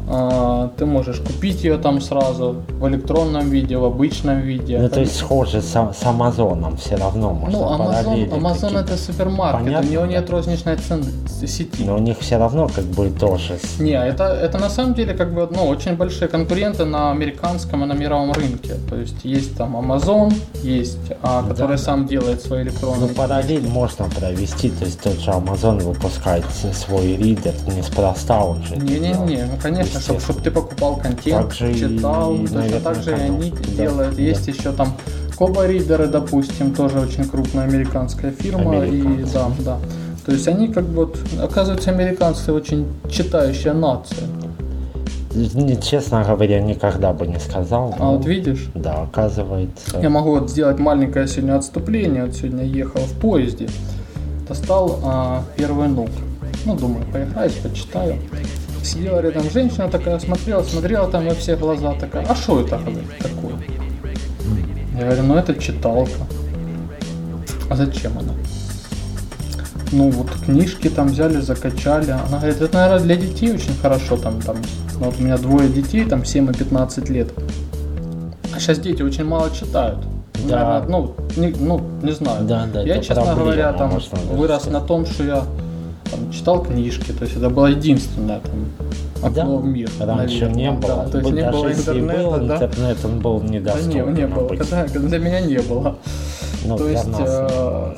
А, 0.08 0.70
Ты 0.76 0.86
можешь 0.86 1.18
купить 1.20 1.64
ее 1.64 1.78
там 1.78 2.00
сразу 2.00 2.62
в 2.68 2.88
электронном 2.88 3.48
виде, 3.50 3.76
в 3.78 3.84
обычном 3.84 4.40
виде. 4.40 4.78
Ну, 4.78 4.88
то 4.88 5.00
есть 5.00 5.16
схоже 5.16 5.62
с, 5.62 5.72
с 5.74 6.02
Амазоном 6.04 6.76
все 6.76 6.96
равно 6.96 7.30
можно 7.32 7.58
Ну, 7.58 7.64
Amazon 7.64 8.04
какие-то. 8.04 8.78
это 8.78 8.96
супермаркет, 8.98 9.64
Понятно, 9.64 9.88
у 9.88 9.92
него 9.92 10.02
да. 10.02 10.08
нет 10.08 10.30
розничной 10.30 10.76
цены 10.76 11.04
сети. 11.46 11.84
Но 11.84 11.96
у 11.96 11.98
них 11.98 12.18
все 12.20 12.36
равно 12.38 12.68
как 12.68 12.84
бы 12.84 13.10
тоже... 13.10 13.58
Не, 13.78 13.92
это, 13.92 14.24
это 14.24 14.58
на 14.58 14.68
самом 14.70 14.94
деле 14.94 15.14
как 15.14 15.32
бы 15.32 15.48
ну, 15.50 15.64
очень 15.66 15.94
большие 15.96 16.28
конкуренты 16.28 16.84
на 16.84 17.10
американском 17.10 17.82
и 17.84 17.86
на 17.86 17.92
мировом 17.94 18.32
рынке. 18.32 18.74
То 18.88 18.96
есть 18.96 19.24
есть 19.24 19.56
там 19.56 19.76
Amazon, 19.76 20.32
есть, 20.62 20.98
а, 21.22 21.42
который 21.42 21.76
да. 21.76 21.82
сам 21.82 22.06
делает 22.06 22.42
свои 22.42 22.64
Ну, 22.64 22.70
электронные. 22.70 23.08
параллель 23.10 23.66
можно 23.68 24.06
провести, 24.10 24.70
то 24.70 24.84
есть 24.84 25.00
тот 25.00 25.14
же 25.18 25.30
Amazon 25.30 25.80
выпускает 25.82 26.44
свой 26.74 27.16
ридер, 27.16 27.54
неспроста 27.76 28.44
он 28.44 28.62
же. 28.64 28.76
Не-не-не, 28.76 29.44
ну 29.44 29.58
конечно, 29.62 29.93
чтобы 30.00 30.18
Естественно. 30.18 30.44
ты 30.44 30.50
покупал 30.50 30.96
контент, 30.96 31.42
Так 31.48 31.52
же 31.54 31.72
и, 31.72 31.74
читал, 31.78 32.36
точно 32.36 32.56
наверное, 32.60 32.80
так 32.80 33.02
же 33.02 33.10
и 33.10 33.14
они 33.14 33.50
Да, 33.50 33.84
делают. 33.84 34.16
да. 34.16 34.22
Есть 34.22 34.48
еще 34.48 34.72
там 34.72 34.94
Коба 35.36 35.66
Ридеры, 35.66 36.06
допустим, 36.06 36.74
тоже 36.74 37.00
очень 37.00 37.24
крупная 37.24 37.64
американская 37.64 38.30
фирма. 38.30 38.76
И 38.84 39.00
Американцы. 39.00 39.32
да, 39.34 39.50
да. 39.64 39.78
То 40.24 40.32
есть 40.32 40.46
они 40.48 40.68
как 40.68 40.84
бы, 40.84 41.10
оказывается, 41.42 41.90
американцы 41.90 42.52
очень 42.52 42.86
читающая 43.10 43.74
нация. 43.74 44.26
Честно 45.82 46.22
говоря, 46.24 46.60
никогда 46.60 47.12
бы 47.12 47.26
не 47.26 47.40
сказал. 47.40 47.94
А 47.98 48.10
вот 48.12 48.24
видишь, 48.24 48.68
Да, 48.74 49.02
оказывается. 49.02 49.98
Я 50.00 50.08
могу 50.08 50.38
вот 50.38 50.48
сделать 50.50 50.78
маленькое 50.78 51.26
сегодня 51.26 51.56
отступление. 51.56 52.26
Вот 52.26 52.36
сегодня 52.36 52.64
ехал 52.64 53.00
в 53.00 53.12
поезде, 53.18 53.68
достал 54.48 55.00
а, 55.02 55.42
первый 55.56 55.88
нук. 55.88 56.10
Ну, 56.64 56.76
думаю, 56.76 57.04
поиграюсь, 57.12 57.54
почитаю. 57.54 58.16
Сидела 58.84 59.20
рядом 59.20 59.50
женщина 59.50 59.88
такая, 59.88 60.18
смотрела, 60.18 60.62
смотрела 60.62 61.10
там 61.10 61.26
во 61.26 61.34
все 61.34 61.56
глаза 61.56 61.94
такая, 61.94 62.26
а 62.28 62.34
что 62.34 62.60
это 62.60 62.76
говорит, 62.76 63.18
такое? 63.18 63.54
Я 64.94 65.06
говорю, 65.06 65.22
ну 65.22 65.36
это 65.36 65.54
читалка. 65.54 66.12
А 67.70 67.76
зачем 67.76 68.12
она? 68.18 68.34
Ну 69.90 70.10
вот 70.10 70.30
книжки 70.44 70.90
там 70.90 71.08
взяли, 71.08 71.40
закачали. 71.40 72.10
Она 72.10 72.38
говорит, 72.38 72.60
это, 72.60 72.76
наверное, 72.76 73.04
для 73.04 73.16
детей 73.16 73.52
очень 73.52 73.74
хорошо. 73.80 74.16
Там, 74.16 74.40
там, 74.42 74.56
ну, 74.98 75.06
вот 75.06 75.14
у 75.18 75.22
меня 75.22 75.38
двое 75.38 75.68
детей, 75.68 76.04
там 76.04 76.24
7 76.24 76.50
и 76.50 76.52
15 76.52 77.08
лет. 77.08 77.30
А 78.54 78.60
сейчас 78.60 78.78
дети 78.78 79.02
очень 79.02 79.24
мало 79.24 79.50
читают. 79.50 80.04
Да. 80.46 80.80
Наверное, 80.80 80.88
ну, 80.88 81.14
не, 81.36 81.54
ну, 81.58 81.80
не 82.02 82.12
знаю. 82.12 82.44
Да, 82.44 82.66
да, 82.72 82.82
я, 82.82 82.98
честно 82.98 83.24
проблема, 83.24 83.40
говоря, 83.40 83.72
там 83.72 83.90
вырос 84.30 84.62
сказать. 84.62 84.72
на 84.72 84.80
том, 84.86 85.06
что 85.06 85.24
я 85.24 85.44
там, 86.10 86.30
читал 86.32 86.62
книжки. 86.62 87.12
То 87.12 87.24
есть 87.24 87.36
это 87.36 87.50
было 87.50 87.66
единственное 87.66 88.40
там, 88.40 88.66
окно 89.22 89.56
Да, 89.56 89.62
в 89.62 89.64
мир. 89.64 89.90
раньше 90.00 90.46
наверное, 90.46 90.54
не 90.54 90.70
было. 90.72 90.96
Да, 91.04 91.08
то 91.08 91.18
есть 91.18 91.30
не 91.32 91.50
было 91.50 91.72
интернета, 91.72 92.22
был 92.30 92.46
да. 92.46 92.54
интернет, 92.56 92.98
он 93.04 93.18
был 93.20 93.40
Да 93.40 93.48
недоступен. 93.48 94.14
не, 94.14 94.20
не 94.20 94.26
было. 94.26 94.46
обычно. 94.46 94.86
Когда, 94.92 95.08
для 95.08 95.18
меня 95.18 95.40
не 95.40 95.58
было. 95.58 95.98
Ну, 96.66 96.76
То 96.78 96.88
есть 96.88 97.06
нас 97.06 97.20
э, 97.26 97.94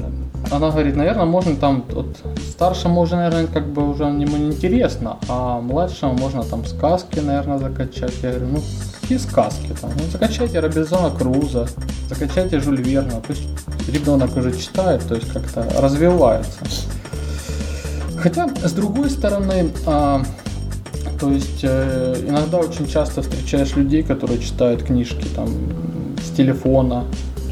она 0.50 0.70
говорит, 0.70 0.96
наверное, 0.96 1.24
можно 1.24 1.56
там, 1.56 1.84
вот, 1.90 2.16
старшему 2.50 3.00
уже, 3.00 3.16
наверное, 3.16 3.46
как 3.46 3.66
бы 3.72 3.88
уже 3.90 4.04
ему 4.04 4.36
не 4.36 4.48
интересно, 4.48 5.18
а 5.28 5.60
младшему 5.60 6.14
можно 6.14 6.42
там 6.44 6.64
сказки, 6.64 7.18
наверное, 7.20 7.58
закачать. 7.58 8.12
Я 8.22 8.30
говорю, 8.30 8.46
ну, 8.52 8.60
какие 9.00 9.18
сказки 9.18 9.72
там. 9.80 9.90
Ну, 9.96 10.02
закачайте 10.12 10.60
Робинзона 10.60 11.10
Круза, 11.10 11.68
закачайте 12.08 12.60
Жюль 12.60 12.80
Верна. 12.80 13.20
То 13.26 13.32
есть 13.32 13.42
ребенок 13.88 14.36
уже 14.36 14.56
читает, 14.56 15.02
то 15.08 15.14
есть 15.14 15.30
как-то 15.32 15.66
развивается. 15.80 16.58
Хотя, 18.26 18.48
с 18.48 18.72
другой 18.72 19.08
стороны, 19.08 19.70
а, 19.86 20.20
то 21.20 21.30
есть 21.30 21.60
э, 21.62 22.24
иногда 22.26 22.58
очень 22.58 22.88
часто 22.88 23.22
встречаешь 23.22 23.76
людей, 23.76 24.02
которые 24.02 24.40
читают 24.40 24.82
книжки 24.82 25.28
там 25.36 25.48
с 26.20 26.36
телефона, 26.36 27.04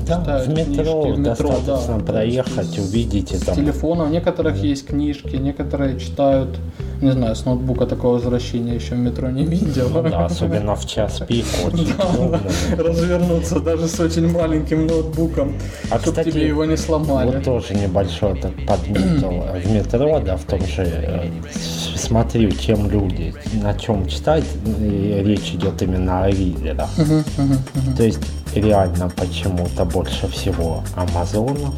Да, 0.06 0.20
читают 0.20 0.46
в 0.46 0.50
метро 0.50 1.02
книжки 1.02 1.16
в 1.16 1.18
метро, 1.18 1.48
достаточно 1.50 1.98
да. 1.98 2.04
проехать, 2.04 2.78
увидите 2.78 3.36
С 3.36 3.42
там. 3.42 3.56
телефона 3.56 4.04
у 4.04 4.08
некоторых 4.08 4.56
есть 4.56 4.86
книжки, 4.86 5.36
некоторые 5.36 5.98
читают, 5.98 6.58
не 7.00 7.10
знаю, 7.12 7.34
с 7.34 7.44
ноутбука 7.44 7.86
такого 7.86 8.14
возвращения 8.14 8.74
еще 8.74 8.94
в 8.94 8.98
метро 8.98 9.30
не 9.30 9.44
видел. 9.44 9.88
Ну 9.92 10.02
да, 10.02 10.26
особенно 10.26 10.74
в 10.76 10.86
час 10.86 11.20
пик 11.28 11.46
очень 11.66 11.92
удобно. 11.92 12.40
Развернуться 12.76 13.60
даже 13.60 13.88
с 13.88 13.98
очень 14.00 14.30
маленьким 14.30 14.86
ноутбуком, 14.86 15.54
А, 15.90 15.98
чтобы 15.98 16.10
кстати, 16.18 16.30
тебе 16.30 16.48
его 16.48 16.64
не 16.64 16.76
сломали. 16.76 17.26
Вот 17.36 17.44
тоже 17.44 17.74
небольшой 17.74 18.38
так 18.40 18.52
подметил 18.66 19.30
в 19.64 19.70
метро, 19.72 20.20
да, 20.20 20.36
в 20.36 20.44
том 20.44 20.60
же 20.60 20.82
э, 20.82 21.28
с- 21.52 22.00
смотрю, 22.00 22.50
чем 22.52 22.90
люди, 22.90 23.34
на 23.62 23.74
чем 23.74 24.06
читать, 24.06 24.44
и 24.80 25.22
речь 25.24 25.52
идет 25.54 25.80
именно 25.82 26.24
о 26.24 26.30
ридерах. 26.30 26.88
Мгм, 26.98 27.24
мгм, 27.38 27.58
мгм. 27.74 27.96
То 27.96 28.02
есть 28.04 28.20
реально 28.56 29.10
почему-то 29.16 29.84
больше 29.84 30.28
всего 30.28 30.82
Амазонов 30.96 31.74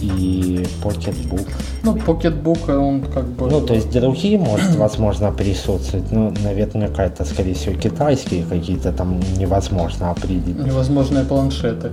и 0.00 0.66
Pocketbook. 0.82 1.48
Ну, 1.82 1.94
покетбук, 1.94 2.68
он 2.68 3.02
как 3.02 3.24
бы... 3.24 3.50
Ну, 3.50 3.60
то 3.60 3.74
есть 3.74 3.90
другие, 3.90 4.38
может, 4.38 4.74
возможно, 4.76 5.32
присутствуют, 5.32 6.12
но 6.12 6.30
наверняка 6.44 7.04
это, 7.04 7.24
скорее 7.24 7.54
всего, 7.54 7.74
китайские 7.74 8.44
какие-то 8.44 8.92
там 8.92 9.20
невозможно 9.38 10.10
определить. 10.10 10.58
Невозможные 10.58 11.24
планшеты. 11.24 11.92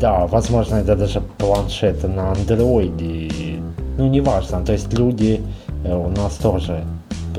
Да, 0.00 0.26
возможно, 0.26 0.76
это 0.76 0.96
даже 0.96 1.20
планшеты 1.38 2.08
на 2.08 2.32
андроиде. 2.32 3.60
Ну, 3.98 4.08
неважно. 4.08 4.64
То 4.64 4.72
есть 4.72 4.92
люди 4.92 5.40
э, 5.84 5.94
у 5.94 6.08
нас 6.08 6.34
тоже, 6.34 6.84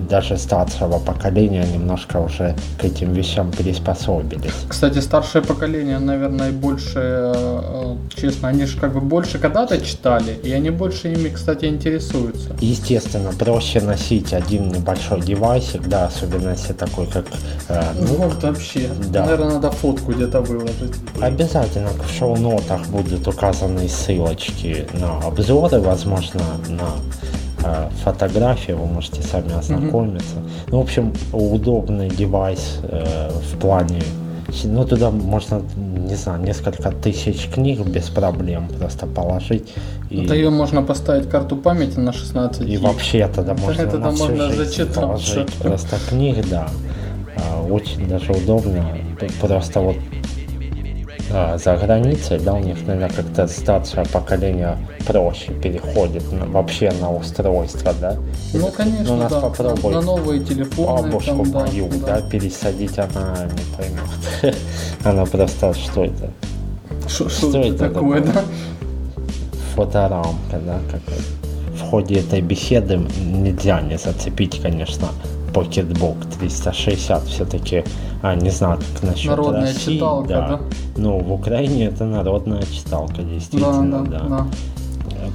даже 0.02 0.38
старшего 0.38 1.00
поколения, 1.00 1.66
немножко 1.66 2.18
уже 2.18 2.56
к 2.80 2.84
этим 2.86 3.14
вещам 3.14 3.52
приспособились. 3.52 4.54
Кстати, 4.68 5.00
старшее 5.00 5.42
поколение, 5.44 6.00
наверное, 6.00 6.52
больше, 6.52 7.00
э, 7.36 7.96
честно, 8.16 8.50
они 8.50 8.66
же 8.66 8.80
как 8.80 8.94
бы 8.94 9.02
больше 9.02 9.40
когда-то 9.40 9.80
читали, 9.80 10.38
и 10.44 10.52
они 10.52 10.70
больше 10.70 11.14
ими, 11.14 11.30
кстати, 11.30 11.66
интересуются. 11.66 12.56
Естественно, 12.60 13.32
проще 13.38 13.82
носить 13.82 14.34
один 14.34 14.70
небольшой 14.70 15.22
девайсик, 15.22 15.88
да, 15.88 16.06
особенно 16.06 16.50
если 16.52 16.74
такой, 16.74 17.08
как... 17.08 17.26
э, 17.70 17.82
Ну, 18.00 18.08
ну, 18.08 18.30
вот 18.30 18.44
вообще. 18.44 18.90
да. 19.12 19.22
Наверное, 19.26 19.54
надо 19.54 19.72
фотку 19.72 20.12
где-то 20.12 20.42
выложить. 20.42 20.94
Обязательно 21.22 21.90
в 21.90 22.12
шоу-нотах 22.12 22.88
будут 22.88 23.28
указаны 23.28 23.88
ссылочки 23.88 24.88
на 24.94 25.20
обзоры, 25.20 25.80
возможно, 25.80 26.42
на 26.68 26.90
э, 27.64 27.90
фотографии, 28.04 28.74
вы 28.74 28.86
можете 28.86 29.22
сами 29.22 29.54
ознакомиться. 29.58 30.36
Ну, 30.68 30.80
в 30.80 30.82
общем, 30.82 31.14
удобный 31.32 32.10
девайс 32.10 32.80
э, 32.84 33.30
в 33.30 33.60
плане... 33.60 34.02
Ну, 34.64 34.86
туда 34.86 35.10
можно, 35.10 35.64
не 35.76 36.16
знаю, 36.16 36.42
несколько 36.42 36.92
тысяч 36.92 37.50
книг 37.54 37.80
без 37.88 38.10
проблем 38.10 38.68
просто 38.68 39.08
положить. 39.08 39.74
И, 40.12 40.26
Это 40.26 40.36
ее 40.36 40.52
можно 40.52 40.84
поставить 40.84 41.28
карту 41.28 41.56
памяти 41.58 41.98
на 41.98 42.14
16 42.14 42.70
и 42.70 42.78
вообще 42.78 43.28
тогда 43.28 43.56
можно 43.56 43.86
Тогда 43.88 43.98
на 43.98 44.12
всю 44.12 44.26
можно 44.26 44.52
жизнь 44.52 44.94
положить 44.94 45.54
просто 45.54 45.98
книг, 46.10 46.38
да. 46.50 46.68
А, 47.36 47.64
Очень 47.64 48.08
даже 48.08 48.32
удобно. 48.32 48.86
Просто 49.42 49.80
вот 49.80 49.96
а, 51.34 51.58
за 51.58 51.76
границей, 51.78 52.40
да, 52.40 52.54
у 52.54 52.60
них, 52.60 52.78
наверное, 52.86 53.10
как-то 53.10 53.48
старшее 53.48 54.06
поколение 54.06 54.78
проще 55.08 55.52
переходит 55.54 56.32
на- 56.32 56.46
вообще 56.46 56.92
на 57.02 57.12
устройство, 57.14 57.94
да. 58.00 58.16
Ну, 58.54 58.68
конечно, 58.68 59.06
Ну, 59.08 59.14
у 59.16 59.18
нас 59.18 59.32
да. 59.32 59.42
попробуй 59.42 59.94
На 59.94 60.02
новые 60.02 60.42
телефоны. 60.42 61.04
бабушку 61.10 61.38
там, 61.44 61.52
да, 61.52 61.60
мою, 61.62 61.90
да. 62.06 62.20
да, 62.22 62.30
пересадить, 62.30 62.98
она 63.00 63.36
не 63.52 63.76
поймет. 63.76 64.56
Она 65.04 65.26
просто, 65.26 65.74
что 65.74 66.06
это? 66.06 66.30
Что, 67.08 67.28
Что 67.30 67.48
это 67.50 67.58
это 67.70 67.78
такое, 67.90 68.22
такое? 68.22 68.34
да? 68.34 68.42
фоторамка, 69.76 70.60
да, 70.66 70.80
как 70.92 71.02
в 71.76 71.90
ходе 71.90 72.20
этой 72.20 72.42
беседы 72.42 72.98
нельзя 73.26 73.82
не 73.82 73.98
зацепить, 73.98 74.62
конечно, 74.62 75.08
Pocketbook 75.54 76.18
360 76.40 77.24
все-таки, 77.26 77.84
а, 78.22 78.36
не 78.36 78.50
знаю, 78.50 78.80
как 78.94 79.04
насчет 79.04 79.30
Народная 79.32 79.62
России, 79.62 79.96
читалка, 79.96 80.28
да? 80.28 80.60
Ну, 80.98 81.20
в 81.20 81.32
Украине 81.32 81.86
это 81.86 82.06
народная 82.06 82.64
читалка, 82.64 83.18
Да, 83.18 83.24
действительно, 83.24 84.04
да, 84.06 84.20
да. 84.20 84.28
да. 84.28 84.48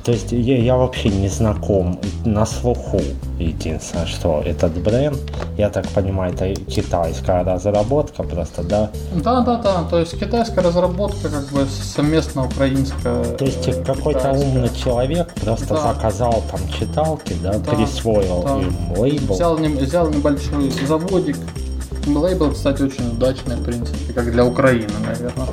То 0.04 0.12
есть 0.12 0.32
я, 0.32 0.58
я 0.58 0.76
вообще 0.76 1.08
не 1.08 1.28
знаком 1.28 1.98
на 2.24 2.46
слуху. 2.46 3.00
Единственное, 3.38 4.06
что 4.06 4.42
этот 4.44 4.72
бренд, 4.82 5.18
я 5.56 5.70
так 5.70 5.87
понимаю, 5.88 6.34
это 6.34 6.54
китайская 6.54 7.42
разработка 7.44 8.22
просто, 8.22 8.62
да? 8.64 8.90
Да, 9.14 9.40
да, 9.42 9.56
да. 9.56 9.84
То 9.88 9.98
есть 10.00 10.18
китайская 10.18 10.61
разработка, 10.62 11.28
как 11.28 11.46
бы 11.52 11.66
совместно 11.66 12.44
украинская. 12.46 13.24
То 13.37 13.44
есть 13.44 13.68
э, 13.68 13.84
какой-то 13.84 14.32
умный 14.32 14.70
человек 14.70 15.32
просто 15.34 15.74
Да. 15.74 15.92
заказал 15.92 16.42
там 16.50 16.61
читалки, 16.78 17.34
да, 17.42 17.54
Да, 17.58 17.74
присвоил 17.76 18.42
да. 18.42 18.56
им 18.61 18.98
лейбл. 18.98 19.34
Взял, 19.34 19.56
взял 19.56 20.11
небольшой 20.11 20.70
заводик. 20.87 21.37
Лейбл, 22.06 22.52
кстати, 22.52 22.82
очень 22.82 23.06
удачный, 23.12 23.56
в 23.56 23.64
принципе, 23.64 24.12
как 24.14 24.32
для 24.32 24.44
Украины, 24.44 24.88
наверное. 25.06 25.46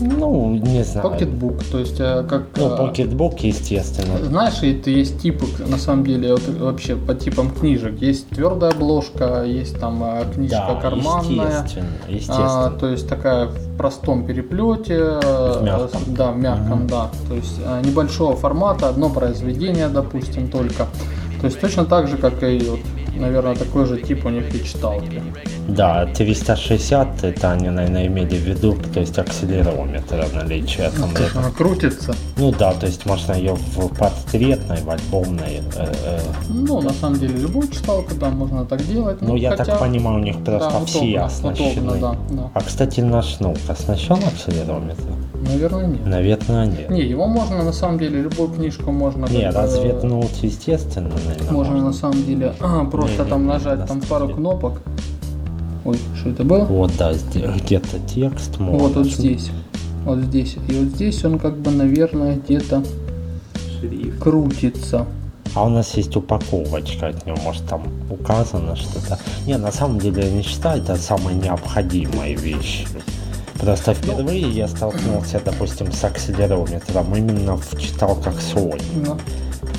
Ну, 0.00 0.54
не 0.56 0.84
знаю. 0.84 1.08
Pocketbook, 1.08 1.64
то 1.70 1.78
есть 1.78 1.96
э, 2.00 2.24
как... 2.28 2.42
Ну, 2.56 2.74
э, 2.74 2.78
Pocketbook, 2.78 3.36
естественно. 3.40 4.18
Знаешь, 4.24 4.62
это 4.62 4.90
есть 4.90 5.20
типы, 5.20 5.46
на 5.66 5.78
самом 5.78 6.04
деле, 6.04 6.32
вот 6.32 6.42
вообще 6.58 6.96
по 6.96 7.14
типам 7.14 7.50
книжек. 7.50 8.00
Есть 8.00 8.28
твердая 8.28 8.72
обложка, 8.72 9.44
есть 9.44 9.78
там 9.78 10.02
э, 10.04 10.24
книжка 10.34 10.64
Да, 10.68 10.80
карманная. 10.80 11.46
естественно, 11.48 11.86
А, 12.06 12.10
естественно. 12.10 12.72
то 12.78 12.88
есть 12.88 13.08
такая 13.08 13.46
в 13.46 13.76
простом 13.76 14.26
переплете, 14.26 15.18
э, 15.22 15.60
мягком. 15.62 16.00
да, 16.08 16.30
в 16.32 16.38
мягком, 16.38 16.86
да. 16.86 17.10
То 17.28 17.34
есть 17.34 17.60
э, 17.64 17.82
небольшого 17.84 18.36
формата, 18.36 18.88
одно 18.88 19.08
произведение, 19.10 19.88
допустим, 19.88 20.48
только. 20.48 20.86
То 21.40 21.46
есть 21.48 21.60
точно 21.60 21.84
так 21.84 22.08
же, 22.08 22.16
как 22.16 22.42
и 22.42 22.58
вот, 22.70 22.80
наверное, 23.18 23.54
такой 23.54 23.86
же 23.86 24.00
тип 24.00 24.26
у 24.26 24.30
них 24.30 24.54
и 24.54 24.64
читалки. 24.64 25.22
Да, 25.68 26.06
360 26.06 27.24
это 27.24 27.52
они, 27.52 27.70
наверное, 27.70 28.06
имели 28.06 28.36
в 28.36 28.46
виду, 28.46 28.76
то 28.92 29.00
есть 29.00 29.18
акселерометр 29.18 30.26
наличие. 30.34 30.90
То 30.90 31.22
есть 31.22 31.36
она 31.36 31.50
крутится. 31.50 32.14
Ну 32.36 32.52
да, 32.52 32.72
то 32.72 32.86
есть 32.86 33.06
можно 33.06 33.32
ее 33.32 33.54
в 33.54 33.78
портретной, 34.38 34.76
в 34.82 34.90
альбомной. 34.90 35.62
э, 35.76 35.92
э, 36.06 36.18
Ну, 36.48 36.80
на 36.80 36.92
самом 36.92 37.18
деле, 37.18 37.34
любую 37.36 37.68
читалку, 37.68 38.14
да, 38.20 38.30
можно 38.30 38.64
так 38.64 38.86
делать. 38.86 39.18
Ну, 39.20 39.36
я 39.36 39.50
хотя- 39.50 39.64
так 39.64 39.80
понимаю, 39.80 40.16
у 40.20 40.22
них 40.22 40.36
просто 40.44 40.70
да, 40.70 40.84
все 40.84 40.98
удобно, 41.00 41.24
оснащены. 41.26 41.70
удобно, 41.82 41.98
да, 42.00 42.16
да. 42.30 42.50
А, 42.54 42.60
кстати, 42.60 43.00
наш 43.00 43.40
ноут 43.40 43.58
оснащен 43.68 44.16
акселерометром? 44.16 45.16
Наверное, 45.46 45.86
нет. 45.86 46.06
Наверное, 46.06 46.66
нет. 46.66 46.90
Не, 46.90 47.02
его 47.02 47.26
можно, 47.26 47.62
на 47.62 47.72
самом 47.72 47.98
деле, 47.98 48.22
любую 48.22 48.48
книжку 48.50 48.92
можно... 48.92 49.26
Не, 49.26 49.50
разве 49.50 49.92
ноут, 50.02 50.30
естественно, 50.42 51.10
наверное, 51.26 51.52
Можно 51.52 51.82
на 51.82 51.92
самом 51.92 52.24
деле 52.24 52.54
а, 52.60 52.84
просто 52.90 53.24
Не, 53.24 53.28
там 53.28 53.42
не, 53.42 53.48
нажать 53.48 53.78
на 53.80 53.86
там 53.86 54.00
пару 54.02 54.28
кнопок. 54.28 54.80
Ой, 55.84 55.98
что 56.18 56.30
это 56.30 56.44
было? 56.44 56.64
Вот, 56.64 56.92
да, 56.98 57.12
где- 57.12 57.46
где-то 57.46 57.98
текст 58.06 58.58
можно. 58.58 58.78
Вот, 58.78 58.94
вот 58.96 59.06
здесь. 59.06 59.50
Вот 60.06 60.18
здесь. 60.20 60.56
И 60.68 60.72
вот 60.72 60.88
здесь 60.94 61.22
он 61.24 61.38
как 61.38 61.58
бы, 61.58 61.70
наверное, 61.70 62.36
где-то 62.36 62.82
крутится. 64.20 65.06
А 65.54 65.64
у 65.64 65.68
нас 65.68 65.96
есть 65.96 66.16
упаковочка 66.16 67.08
от 67.08 67.26
него, 67.26 67.36
может 67.44 67.64
там 67.68 67.84
указано 68.10 68.74
что-то. 68.74 69.18
Не, 69.46 69.56
на 69.56 69.70
самом 69.70 70.00
деле 70.00 70.24
я 70.24 70.30
не 70.30 70.42
считаю 70.42 70.82
это 70.82 70.96
самой 70.96 71.34
необходимой 71.34 72.34
вещью. 72.34 72.88
Просто 73.60 73.94
впервые 73.94 74.50
я 74.50 74.66
столкнулся, 74.66 75.40
допустим, 75.44 75.92
с 75.92 76.02
акселерометром 76.02 77.14
именно 77.14 77.56
в 77.56 77.78
читалках 77.78 78.34
Sony. 78.34 78.82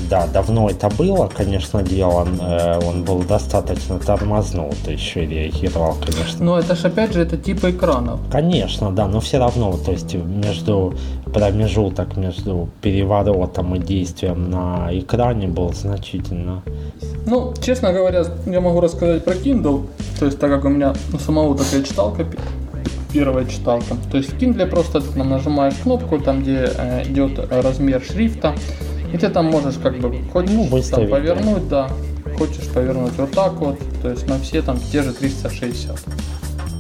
Да, 0.10 0.28
давно 0.28 0.70
это 0.70 0.90
было, 0.90 1.28
конечно, 1.28 1.82
дело, 1.84 2.28
э, 2.42 2.80
он 2.86 3.04
был 3.04 3.24
достаточно 3.24 4.00
тормознутый, 4.00 4.94
еще 4.94 5.24
и 5.24 5.28
реагировал, 5.28 5.96
конечно. 6.06 6.46
Но 6.46 6.60
это 6.60 6.76
ж 6.76 6.86
опять 6.86 7.14
же 7.14 7.22
это 7.22 7.38
типа 7.38 7.72
экранов. 7.72 8.20
Конечно, 8.32 8.92
да, 8.92 9.08
но 9.08 9.20
все 9.20 9.40
равно, 9.40 9.78
то 9.78 9.92
есть 9.92 10.14
между 10.14 10.94
промежуток 11.34 12.16
между 12.18 12.70
переворотом 12.82 13.76
и 13.76 13.80
действием 13.80 14.50
на 14.50 14.90
экране 14.92 15.48
был 15.48 15.74
значительно. 15.74 16.64
Ну, 17.26 17.54
честно 17.62 17.92
говоря, 17.92 18.24
я 18.46 18.62
могу 18.62 18.80
рассказать 18.80 19.26
про 19.26 19.34
Kindle. 19.34 19.88
То 20.20 20.26
есть, 20.26 20.40
так 20.40 20.50
как 20.50 20.66
у 20.66 20.70
меня 20.70 20.94
у 21.14 21.18
самого 21.18 21.58
такая 21.58 21.84
читалка, 21.84 22.26
первая 23.12 23.46
читалка. 23.46 23.96
То 24.12 24.18
есть 24.18 24.32
в 24.32 24.38
Kindle 24.38 24.66
просто 24.68 25.02
ты 25.02 25.08
там 25.12 25.30
нажимаешь 25.30 25.76
кнопку, 25.84 26.20
там 26.20 26.42
где 26.42 26.70
э, 26.78 27.04
идет 27.04 27.40
размер 27.52 28.02
шрифта, 28.02 28.56
и 29.16 29.18
ты 29.18 29.30
там 29.30 29.46
можешь 29.46 29.76
как 29.82 29.98
бы 30.00 30.14
хочешь 30.34 30.52
Ну, 30.52 30.82
там 30.92 31.06
да. 31.06 31.12
повернуть, 31.16 31.68
да. 31.70 31.90
Хочешь 32.38 32.68
повернуть 32.74 33.14
вот 33.18 33.32
так 33.32 33.54
вот, 33.54 33.78
то 34.02 34.10
есть 34.10 34.28
на 34.28 34.38
все 34.40 34.62
там 34.62 34.78
те 34.92 35.02
же 35.04 35.14
360. 35.14 35.98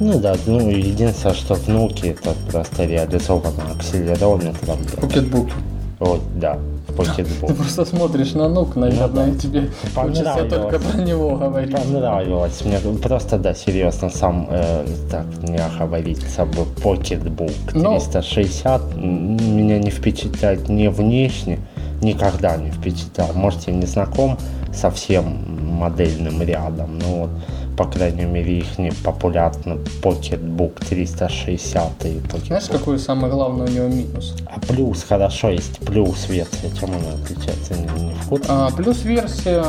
Ну 0.01 0.19
да, 0.19 0.35
ну 0.47 0.69
единственное, 0.69 1.33
что 1.35 1.53
в 1.53 1.64
Nook 1.64 2.07
это 2.07 2.31
просто 2.51 2.83
реализовано 2.85 3.63
акселерометром. 3.77 4.77
PocketBook 4.99 5.44
и. 5.44 5.53
Вот, 5.99 6.19
да, 6.35 6.57
PocketBook. 6.97 7.47
Ты 7.49 7.55
просто 7.55 7.85
смотришь 7.85 8.33
на 8.33 8.49
Nook, 8.49 8.75
наверное, 8.75 9.31
и 9.31 9.37
тебе 9.37 9.69
хочется 9.95 10.43
только 10.49 10.77
про 10.79 11.01
него 11.01 11.37
говорить. 11.37 11.71
Понравилось 11.73 12.61
мне. 12.65 12.79
Просто, 13.01 13.37
да, 13.37 13.53
серьезно, 13.53 14.09
сам, 14.09 14.47
э, 14.51 14.85
так, 15.09 15.25
не 15.43 15.57
оговориться 15.57 16.45
бы, 16.45 16.65
PocketBook 16.83 17.51
Ну. 17.73 17.97
360 17.97 18.81
м, 18.97 19.37
меня 19.57 19.79
не 19.79 19.89
впечатляет 19.89 20.67
ни 20.67 20.87
внешне, 20.89 21.59
никогда 22.05 22.55
не 22.55 22.71
впечатлял. 22.71 23.33
Может, 23.33 23.67
я 23.67 23.73
не 23.73 23.85
знаком 23.85 24.37
со 24.73 24.89
всем 24.91 25.75
модельным 25.75 26.41
рядом, 26.41 26.99
но 26.99 27.21
вот, 27.21 27.29
по 27.77 27.85
крайней 27.85 28.25
мере, 28.25 28.59
их 28.59 28.77
не 28.77 28.91
популярно 28.91 29.77
PocketBook 30.01 30.79
360 30.79 32.05
и 32.05 32.19
PocketBook. 32.19 32.47
Знаешь, 32.47 32.69
какой 32.69 32.99
самый 32.99 33.29
главный 33.29 33.65
у 33.65 33.69
него 33.69 33.87
минус? 33.87 34.35
А 34.45 34.59
плюс, 34.59 35.03
хорошо, 35.03 35.49
есть 35.49 35.79
плюс 35.79 36.29
версия. 36.29 36.69
Чем 36.79 36.91
она 36.91 37.21
отличается? 37.21 37.73
Не, 37.73 38.05
не 38.05 38.13
в 38.13 38.29
курсе? 38.29 38.45
А, 38.47 38.69
плюс 38.71 39.03
версия, 39.03 39.65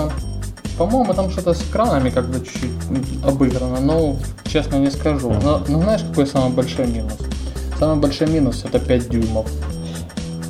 по-моему, 0.78 1.14
там 1.14 1.30
что-то 1.30 1.54
с 1.54 1.62
экранами 1.62 2.10
как 2.10 2.28
бы 2.28 2.44
чуть-чуть 2.44 3.24
обыграно, 3.24 3.80
но 3.80 4.16
честно 4.44 4.76
не 4.76 4.90
скажу. 4.90 5.32
Но, 5.42 5.62
но 5.66 5.82
знаешь, 5.82 6.02
какой 6.02 6.26
самый 6.26 6.52
большой 6.52 6.86
минус? 6.86 7.14
Самый 7.78 8.00
большой 8.00 8.28
минус 8.28 8.64
это 8.64 8.78
5 8.78 9.08
дюймов. 9.10 9.50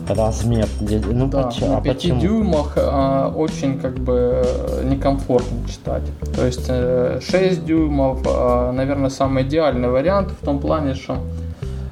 Размер. 0.08 0.66
Ну, 0.80 1.26
Да, 1.28 1.42
поч- 1.44 1.60
на 1.60 1.78
а 1.78 1.80
5 1.80 1.94
почему? 1.96 2.20
дюймах 2.20 2.74
а, 2.76 3.32
очень 3.34 3.78
как 3.80 3.98
бы 3.98 4.42
э, 4.44 4.82
некомфортно 4.84 5.68
читать. 5.68 6.02
То 6.34 6.46
есть 6.46 6.66
э, 6.68 7.20
6 7.28 7.64
дюймов, 7.64 8.20
а, 8.26 8.72
наверное, 8.72 9.10
самый 9.10 9.42
идеальный 9.42 9.88
вариант 9.88 10.30
в 10.40 10.44
том 10.44 10.58
плане, 10.60 10.94
что 10.94 11.18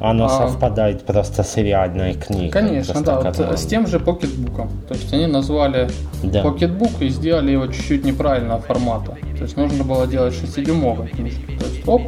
Оно 0.00 0.26
А. 0.26 0.28
совпадает 0.28 1.06
просто 1.06 1.42
с 1.42 1.56
реальной 1.56 2.14
книгой. 2.14 2.50
Конечно, 2.50 3.00
да, 3.00 3.20
вот, 3.20 3.40
э, 3.40 3.56
с 3.56 3.64
тем 3.66 3.86
же 3.86 3.98
PocketBook 3.98 4.52
ом. 4.52 4.68
То 4.86 4.94
есть 4.94 5.12
они 5.14 5.26
назвали 5.26 5.88
Да. 6.22 6.42
PocketBook 6.42 6.90
и 7.00 7.08
сделали 7.08 7.52
его 7.52 7.66
чуть-чуть 7.68 8.04
неправильного 8.04 8.60
формата. 8.60 9.16
То 9.36 9.42
есть 9.44 9.56
нужно 9.56 9.82
было 9.82 10.06
делать 10.06 10.34
6-дюймовый 10.34 11.08
книжку. 11.08 11.46
То 11.58 11.64
есть 11.66 11.88
оп, 11.88 12.02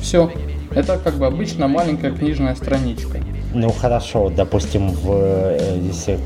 все. 0.00 0.30
Это 0.74 0.98
как 0.98 1.14
бы 1.14 1.26
обычно 1.26 1.68
маленькая 1.68 2.10
книжная 2.10 2.54
страничка. 2.54 3.18
Ну 3.58 3.70
хорошо, 3.70 4.28
допустим, 4.28 4.90
в, 4.90 5.06
э, 5.10 5.78
если 5.82 6.18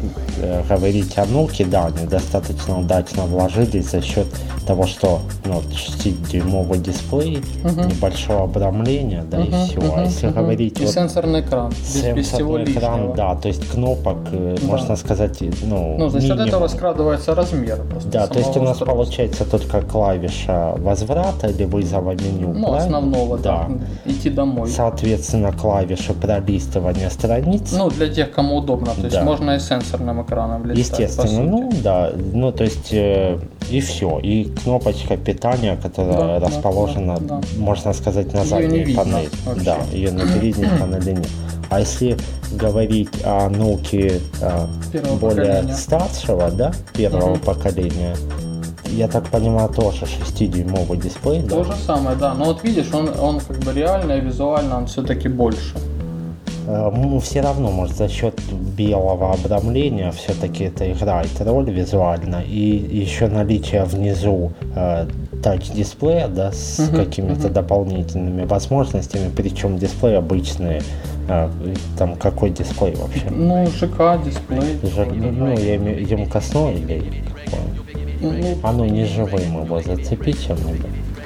э, 0.42 0.62
говорить 0.68 1.16
о 1.16 1.26
Nook 1.26 1.52
е, 1.52 1.64
да, 1.64 1.86
они 1.86 2.04
достаточно 2.08 2.80
удачно 2.80 3.22
вложились 3.22 3.88
за 3.90 4.02
счет 4.02 4.26
того, 4.66 4.84
что 4.86 5.20
ну, 5.44 5.54
вот 5.54 5.64
6-дюймовый 5.66 6.78
дисплей, 6.78 7.38
Мгм. 7.62 7.86
небольшое 7.88 8.40
обрамление, 8.40 9.22
да, 9.30 9.38
и 9.44 9.48
Мгм, 9.48 9.64
все. 9.64 9.78
мгм, 9.80 9.92
а 9.96 10.02
если 10.02 10.26
мгм. 10.26 10.34
говорить 10.40 10.80
И 10.80 10.84
вот 10.84 10.92
сенсорный 10.94 11.40
экран, 11.42 11.70
без, 11.70 12.02
без 12.02 12.26
всего 12.26 12.38
сенсорный 12.58 12.64
лишнего. 12.64 12.78
экран, 12.80 13.12
да, 13.14 13.34
то 13.36 13.46
есть 13.48 13.68
кнопок, 13.70 14.16
э, 14.32 14.56
Да. 14.60 14.66
можно 14.66 14.96
сказать, 14.96 15.40
и, 15.42 15.52
ну, 15.62 15.96
Ну, 15.98 16.08
за 16.08 16.20
счет 16.20 16.30
минимум. 16.30 16.48
этого 16.48 16.66
скрадывается 16.68 17.34
размер. 17.36 17.76
просто 17.88 18.08
Да, 18.10 18.26
то 18.26 18.38
есть 18.40 18.56
у 18.56 18.60
нас 18.62 18.72
устройства. 18.72 18.86
получается 18.86 19.44
только 19.44 19.82
клавиша 19.82 20.74
возврата 20.78 21.46
или 21.46 21.64
вызова 21.64 22.10
меню. 22.10 22.52
Ну, 22.54 22.66
правильно? 22.68 22.76
основного, 22.98 23.38
да. 23.38 23.68
да. 23.68 24.10
Идти 24.10 24.30
домой. 24.30 24.68
Соответственно, 24.68 25.52
клавиши 25.52 26.12
пролистывания 26.12 27.08
страниц. 27.20 27.72
Ну, 27.72 27.90
для 27.90 28.08
тех, 28.08 28.32
кому 28.32 28.56
удобно. 28.56 28.92
То 28.94 29.02
есть 29.02 29.16
Да. 29.16 29.22
можно 29.24 29.50
и 29.56 29.58
сенсорным 29.60 30.22
экраном 30.22 30.64
листать, 30.66 31.00
Естественно, 31.00 31.42
ну 31.42 31.70
да, 31.84 32.10
ну 32.32 32.50
то 32.52 32.64
есть 32.64 32.92
э, 32.92 33.38
и 33.70 33.80
все, 33.80 34.18
и 34.18 34.44
кнопочка 34.64 35.16
питания, 35.16 35.76
которая 35.82 36.40
Да, 36.40 36.46
расположена, 36.46 37.18
да, 37.20 37.36
да. 37.36 37.40
можно 37.58 37.92
сказать, 37.92 38.32
на 38.32 38.44
задней 38.44 38.78
не 38.78 38.84
видно 38.84 39.02
панели. 39.04 39.28
вообще. 39.44 39.64
Да, 39.64 39.76
ее 39.92 40.10
на 40.12 40.26
передней 40.26 40.66
панели 40.80 41.10
нет. 41.12 41.28
А 41.68 41.80
если 41.80 42.16
говорить 42.52 43.10
о 43.24 43.48
нуке 43.48 44.20
э, 44.40 44.66
более 45.20 45.46
поколения. 45.46 45.74
старшего, 45.74 46.50
да, 46.50 46.72
первого 46.94 47.30
Мгм. 47.34 47.40
поколения, 47.40 48.16
я 48.86 49.06
так 49.06 49.28
понимаю, 49.28 49.68
тоже 49.68 50.06
6-дюймовый 50.06 50.98
дисплей, 50.98 51.42
да? 51.42 51.56
То 51.56 51.64
же 51.64 51.74
самое, 51.86 52.16
да. 52.16 52.34
Но 52.34 52.46
вот 52.46 52.64
видишь, 52.64 52.88
он, 52.92 53.08
он 53.20 53.38
как 53.40 53.58
бы 53.58 53.72
реально 53.72 54.14
и 54.14 54.20
визуально 54.20 54.78
он 54.78 54.86
все-таки 54.86 55.28
больше. 55.28 55.76
Э, 56.66 56.90
Ну, 56.94 57.18
все 57.20 57.40
равно, 57.40 57.70
может, 57.70 57.96
за 57.96 58.08
счет 58.08 58.34
белого 58.76 59.32
обрамления 59.32 60.10
все-таки 60.12 60.64
это 60.64 60.90
играет 60.92 61.30
роль 61.40 61.70
визуально. 61.70 62.42
И 62.46 62.60
еще 63.04 63.26
наличие 63.28 63.84
внизу 63.84 64.52
э, 64.74 65.06
тач-дисплея, 65.42 66.28
да, 66.28 66.52
с 66.52 66.78
Мгм, 66.78 66.96
какими-то 66.96 67.44
мгм. 67.46 67.52
дополнительными 67.52 68.44
возможностями, 68.44 69.30
причем 69.34 69.78
дисплей 69.78 70.18
обычный. 70.18 70.80
э, 71.28 71.48
там 71.96 72.16
какой 72.16 72.50
дисплей 72.50 72.94
вообще? 72.96 73.30
Ну, 73.30 73.64
ЖК, 73.68 74.18
дисплей. 74.24 74.80
Же- 74.82 75.06
ну, 75.06 75.56
я 75.56 75.76
имею 75.76 76.04
емкостной 76.06 76.74
или 76.74 76.98
какой? 77.44 77.60
Ну, 78.20 78.58
А 78.64 78.72
ну 78.72 78.84
не 78.84 79.04
живым 79.04 79.62
его 79.62 79.80
зацепить 79.80 80.44
чем-нибудь. 80.44 80.80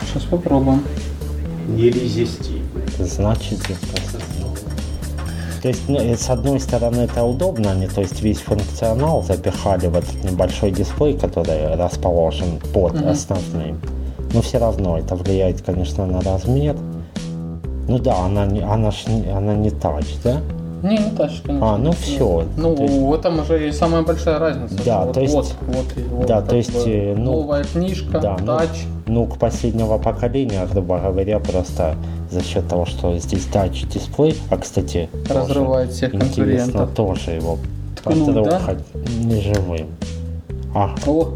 сейчас 0.06 0.24
попробуем. 0.24 0.82
Значит, 2.98 3.60
емкостной. 3.68 4.03
То 5.64 5.68
есть, 5.68 5.88
ну, 5.88 5.98
с 5.98 6.28
одной 6.28 6.60
стороны, 6.60 7.00
это 7.00 7.24
удобно, 7.24 7.70
они, 7.70 7.86
то 7.86 8.02
есть, 8.02 8.20
весь 8.20 8.40
функционал 8.40 9.22
запихали 9.22 9.86
в 9.86 9.96
этот 9.96 10.22
небольшой 10.22 10.70
дисплей, 10.70 11.16
который 11.16 11.74
расположен 11.76 12.60
под 12.74 13.00
Мгм. 13.00 13.08
основным. 13.08 13.80
Но 14.34 14.42
все 14.42 14.58
равно 14.58 14.98
это 14.98 15.16
влияет, 15.16 15.62
конечно, 15.62 16.04
на 16.04 16.20
размер. 16.20 16.76
Ну 17.88 17.98
да, 17.98 18.26
она 18.26 18.42
она 18.42 18.90
ж 18.90 19.04
она 19.34 19.54
не 19.54 19.70
тач, 19.70 20.04
да? 20.22 20.42
Не, 20.84 20.98
не 20.98 21.10
тач, 21.16 21.40
конечно. 21.42 21.74
А, 21.74 21.78
ну 21.78 21.92
всё. 21.92 22.44
Ну, 22.58 22.76
То 22.76 22.82
есть- 22.82 22.94
в 22.94 23.14
этом 23.14 23.40
уже 23.40 23.68
и 23.68 23.72
самая 23.72 24.02
большая 24.02 24.38
разница. 24.38 24.84
Да, 24.84 25.04
вот, 25.04 25.14
то 25.14 25.20
есть- 25.20 25.34
вот, 25.34 25.54
вот, 25.66 25.86
вот, 26.10 26.26
да, 26.26 26.42
то 26.42 26.56
есть, 26.56 26.74
бы 26.74 26.90
э, 26.90 27.14
ну, 27.16 27.32
новая 27.32 27.64
книжка, 27.64 28.20
да, 28.20 28.36
ну, 28.38 28.46
тач. 28.58 28.84
Ну, 29.06 29.26
к 29.26 29.38
последнего 29.38 29.96
поколения, 29.96 30.66
грубо 30.70 30.98
говоря, 30.98 31.38
просто 31.38 31.96
за 32.30 32.42
счет 32.42 32.68
того, 32.68 32.84
что 32.84 33.16
здесь 33.18 33.46
тач-дисплей, 33.46 34.36
а, 34.50 34.58
кстати, 34.58 35.08
тоже 35.26 35.40
Разрывает 35.40 35.90
всех 35.90 36.14
интересно 36.14 36.86
тоже 36.86 37.30
его 37.30 37.58
Ткнуть, 37.96 38.34
да? 38.34 38.42
потрогать 38.42 38.84
неживым. 39.20 39.86
А, 40.74 40.94
О, 41.06 41.28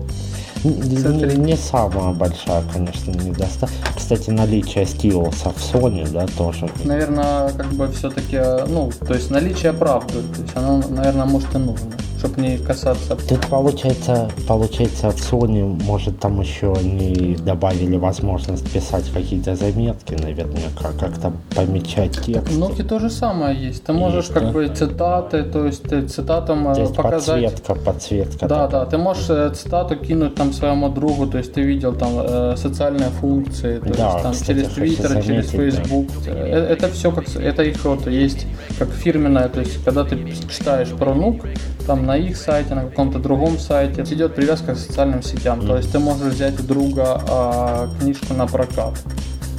Не, 0.64 0.98
Смотри. 0.98 1.36
не 1.38 1.56
самая 1.56 2.12
большая, 2.14 2.62
конечно, 2.72 3.10
недостаток. 3.12 3.74
Кстати, 3.96 4.30
наличие 4.30 4.86
стилуса 4.86 5.50
в 5.50 5.56
Sony, 5.74 6.10
да, 6.10 6.26
тоже. 6.26 6.68
наверное, 6.84 7.50
как 7.50 7.66
бы 7.66 7.88
все-таки, 7.92 8.40
ну, 8.68 8.90
то 9.06 9.14
есть 9.14 9.30
наличие 9.30 9.72
правды, 9.72 10.22
то 10.34 10.42
есть 10.42 10.56
оно, 10.56 10.82
наверное, 10.88 11.26
может 11.26 11.54
и 11.54 11.58
нужно, 11.58 11.92
чтобы 12.18 12.40
не 12.40 12.58
касаться. 12.58 13.16
Тут 13.28 13.46
получается, 13.46 14.30
получается, 14.46 15.10
в 15.10 15.16
Sony, 15.16 15.62
может, 15.84 16.18
там 16.18 16.40
еще 16.40 16.74
не 16.82 17.36
добавили 17.36 17.96
возможность 17.96 18.70
писать 18.72 19.04
какие-то 19.12 19.54
заметки, 19.56 20.14
наверняка, 20.14 20.90
как-то 20.98 21.32
помечать 21.54 22.20
текст. 22.20 22.48
В 22.52 22.58
Nokia 22.62 22.84
то 22.84 22.98
же 22.98 23.10
самое 23.10 23.56
есть. 23.68 23.84
Ты 23.84 23.92
можешь 23.92 24.24
Есть, 24.24 24.32
как 24.34 24.44
да? 24.44 24.50
бы 24.52 24.68
цитаты, 24.68 25.42
то 25.44 25.64
есть 25.66 25.82
ты 25.84 26.06
цитатам 26.08 26.68
э, 26.68 26.74
То 26.74 26.80
есть 26.80 26.94
показать. 26.96 27.52
подсветка, 27.52 27.74
подсветка. 27.74 28.48
Да, 28.48 28.66
такая. 28.66 28.84
да, 28.84 28.86
ты 28.86 28.98
можешь 28.98 29.30
э, 29.30 29.50
цитату 29.54 29.96
кинуть 29.96 30.34
там 30.34 30.52
своему 30.52 30.88
другу, 30.88 31.26
то 31.26 31.38
есть 31.38 31.52
ты 31.52 31.62
видел 31.62 31.94
там 31.94 32.10
э, 32.14 32.54
социальные 32.56 33.10
функции, 33.10 33.78
то 33.78 33.94
Да, 33.96 34.10
есть 34.12 34.22
там 34.22 34.32
кстати, 34.32 34.48
через 34.74 34.98
Twitter, 34.98 35.22
через 35.24 35.50
да. 35.50 35.58
Facebook. 35.58 36.06
Э, 36.26 36.66
Это 36.72 36.88
все 36.88 37.12
как 37.12 37.28
это 37.36 37.62
их 37.62 37.84
вот 37.84 38.06
есть 38.06 38.46
как 38.78 38.88
фирменное, 38.90 39.48
то 39.48 39.60
есть 39.60 39.82
когда 39.84 40.04
ты 40.04 40.18
читаешь 40.50 40.88
про 40.88 41.14
нук, 41.14 41.44
там 41.88 42.04
на 42.04 42.18
их 42.18 42.36
сайте, 42.36 42.74
на 42.74 42.82
каком-то 42.82 43.18
другом 43.18 43.58
сайте 43.58 44.02
идет 44.02 44.34
привязка 44.34 44.74
к 44.74 44.78
социальным 44.78 45.22
сетям, 45.22 45.66
то 45.66 45.74
есть 45.78 45.90
ты 45.90 45.98
можешь 45.98 46.34
взять 46.34 46.60
у 46.60 46.62
друга 46.62 47.22
а, 47.26 47.88
книжку 47.98 48.34
на 48.34 48.46
прокат, 48.46 48.92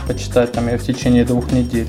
почитать 0.08 0.52
там 0.52 0.68
ее 0.68 0.78
в 0.78 0.84
течение 0.84 1.26
двух 1.26 1.52
недель. 1.52 1.88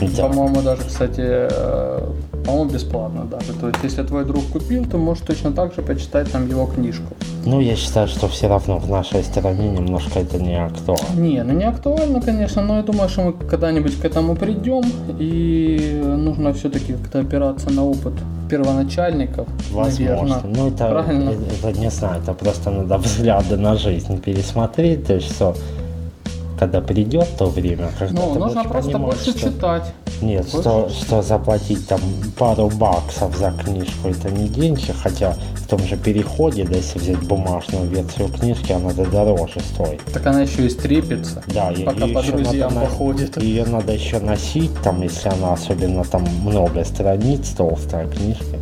Да. 0.00 0.28
По-моему, 0.28 0.62
даже, 0.62 0.82
кстати, 0.82 1.20
э, 1.20 2.12
по-моему, 2.44 2.70
бесплатно 2.70 3.24
даже. 3.24 3.52
То 3.52 3.68
есть, 3.68 3.78
если 3.82 4.02
твой 4.02 4.24
друг 4.24 4.44
купил, 4.52 4.84
то 4.86 4.98
можешь 4.98 5.24
точно 5.26 5.52
так 5.52 5.74
же 5.74 5.82
почитать 5.82 6.30
там 6.32 6.48
его 6.48 6.66
книжку. 6.66 7.14
Ну, 7.44 7.60
я 7.60 7.76
считаю, 7.76 8.08
что 8.08 8.26
все 8.28 8.48
равно 8.48 8.78
в 8.78 8.90
нашей 8.90 9.22
стране 9.22 9.68
немножко 9.68 10.18
это 10.18 10.38
не 10.38 10.60
актуально. 10.60 11.20
Не, 11.20 11.44
ну 11.44 11.52
не 11.52 11.64
актуально, 11.64 12.20
конечно, 12.20 12.62
но 12.62 12.78
я 12.78 12.82
думаю, 12.82 13.08
что 13.08 13.22
мы 13.22 13.32
когда-нибудь 13.34 14.00
к 14.00 14.04
этому 14.04 14.36
придем, 14.36 14.84
и 15.18 16.02
нужно 16.02 16.52
все-таки 16.54 16.94
как-то 16.94 17.20
опираться 17.20 17.70
на 17.70 17.84
опыт 17.84 18.14
первоначальников, 18.48 19.48
Возможно. 19.72 20.22
наверное. 20.24 20.56
Ну, 20.56 20.68
это, 20.68 20.88
Правильно. 20.88 21.30
это, 21.30 21.68
это 21.68 21.78
не 21.78 21.90
знаю, 21.90 22.22
это 22.22 22.32
просто 22.34 22.70
надо 22.70 22.98
взгляды 23.04 23.56
на 23.56 23.76
жизнь 23.76 24.20
пересмотреть, 24.20 25.06
то 25.06 25.14
есть 25.14 25.34
что 25.34 25.54
когда 26.58 26.80
придет 26.80 27.28
то 27.38 27.46
время, 27.46 27.90
когда 27.98 28.20
Ну, 28.20 28.32
ты 28.32 28.38
нужно 28.38 28.60
будешь 28.60 28.70
просто 28.70 28.92
понимать, 28.92 29.14
больше 29.16 29.30
что... 29.30 29.40
читать. 29.40 29.94
Нет, 30.22 30.48
что, 30.48 30.88
что 30.88 31.22
заплатить 31.22 31.86
там 31.88 32.00
пару 32.38 32.68
баксов 32.70 33.36
за 33.36 33.50
книжку, 33.50 34.08
это 34.08 34.30
не 34.30 34.48
деньги, 34.48 34.92
хотя 34.92 35.34
в 35.56 35.66
том 35.66 35.80
же 35.80 35.96
переходе, 35.96 36.64
да, 36.64 36.76
если 36.76 36.98
взять 36.98 37.18
бумажную 37.26 37.88
версию 37.88 38.28
книжки, 38.28 38.72
она 38.72 38.92
да 38.92 39.04
дороже 39.04 39.60
стоит. 39.60 40.00
Так 40.12 40.26
она 40.26 40.42
еще 40.42 40.66
и 40.66 40.70
стрепится. 40.70 41.42
Да, 41.52 41.72
и 41.72 41.82
Пока 41.82 42.04
её 42.04 42.14
по 42.14 42.22
друзьям 42.22 42.74
надо, 42.74 42.86
походит. 42.86 43.42
Ее 43.42 43.64
надо 43.64 43.92
еще 43.92 44.20
носить, 44.20 44.70
там, 44.82 45.02
если 45.02 45.28
она 45.28 45.54
особенно 45.54 46.04
там 46.04 46.24
много 46.42 46.84
страниц, 46.84 47.48
толстая 47.50 48.08
книжка. 48.08 48.56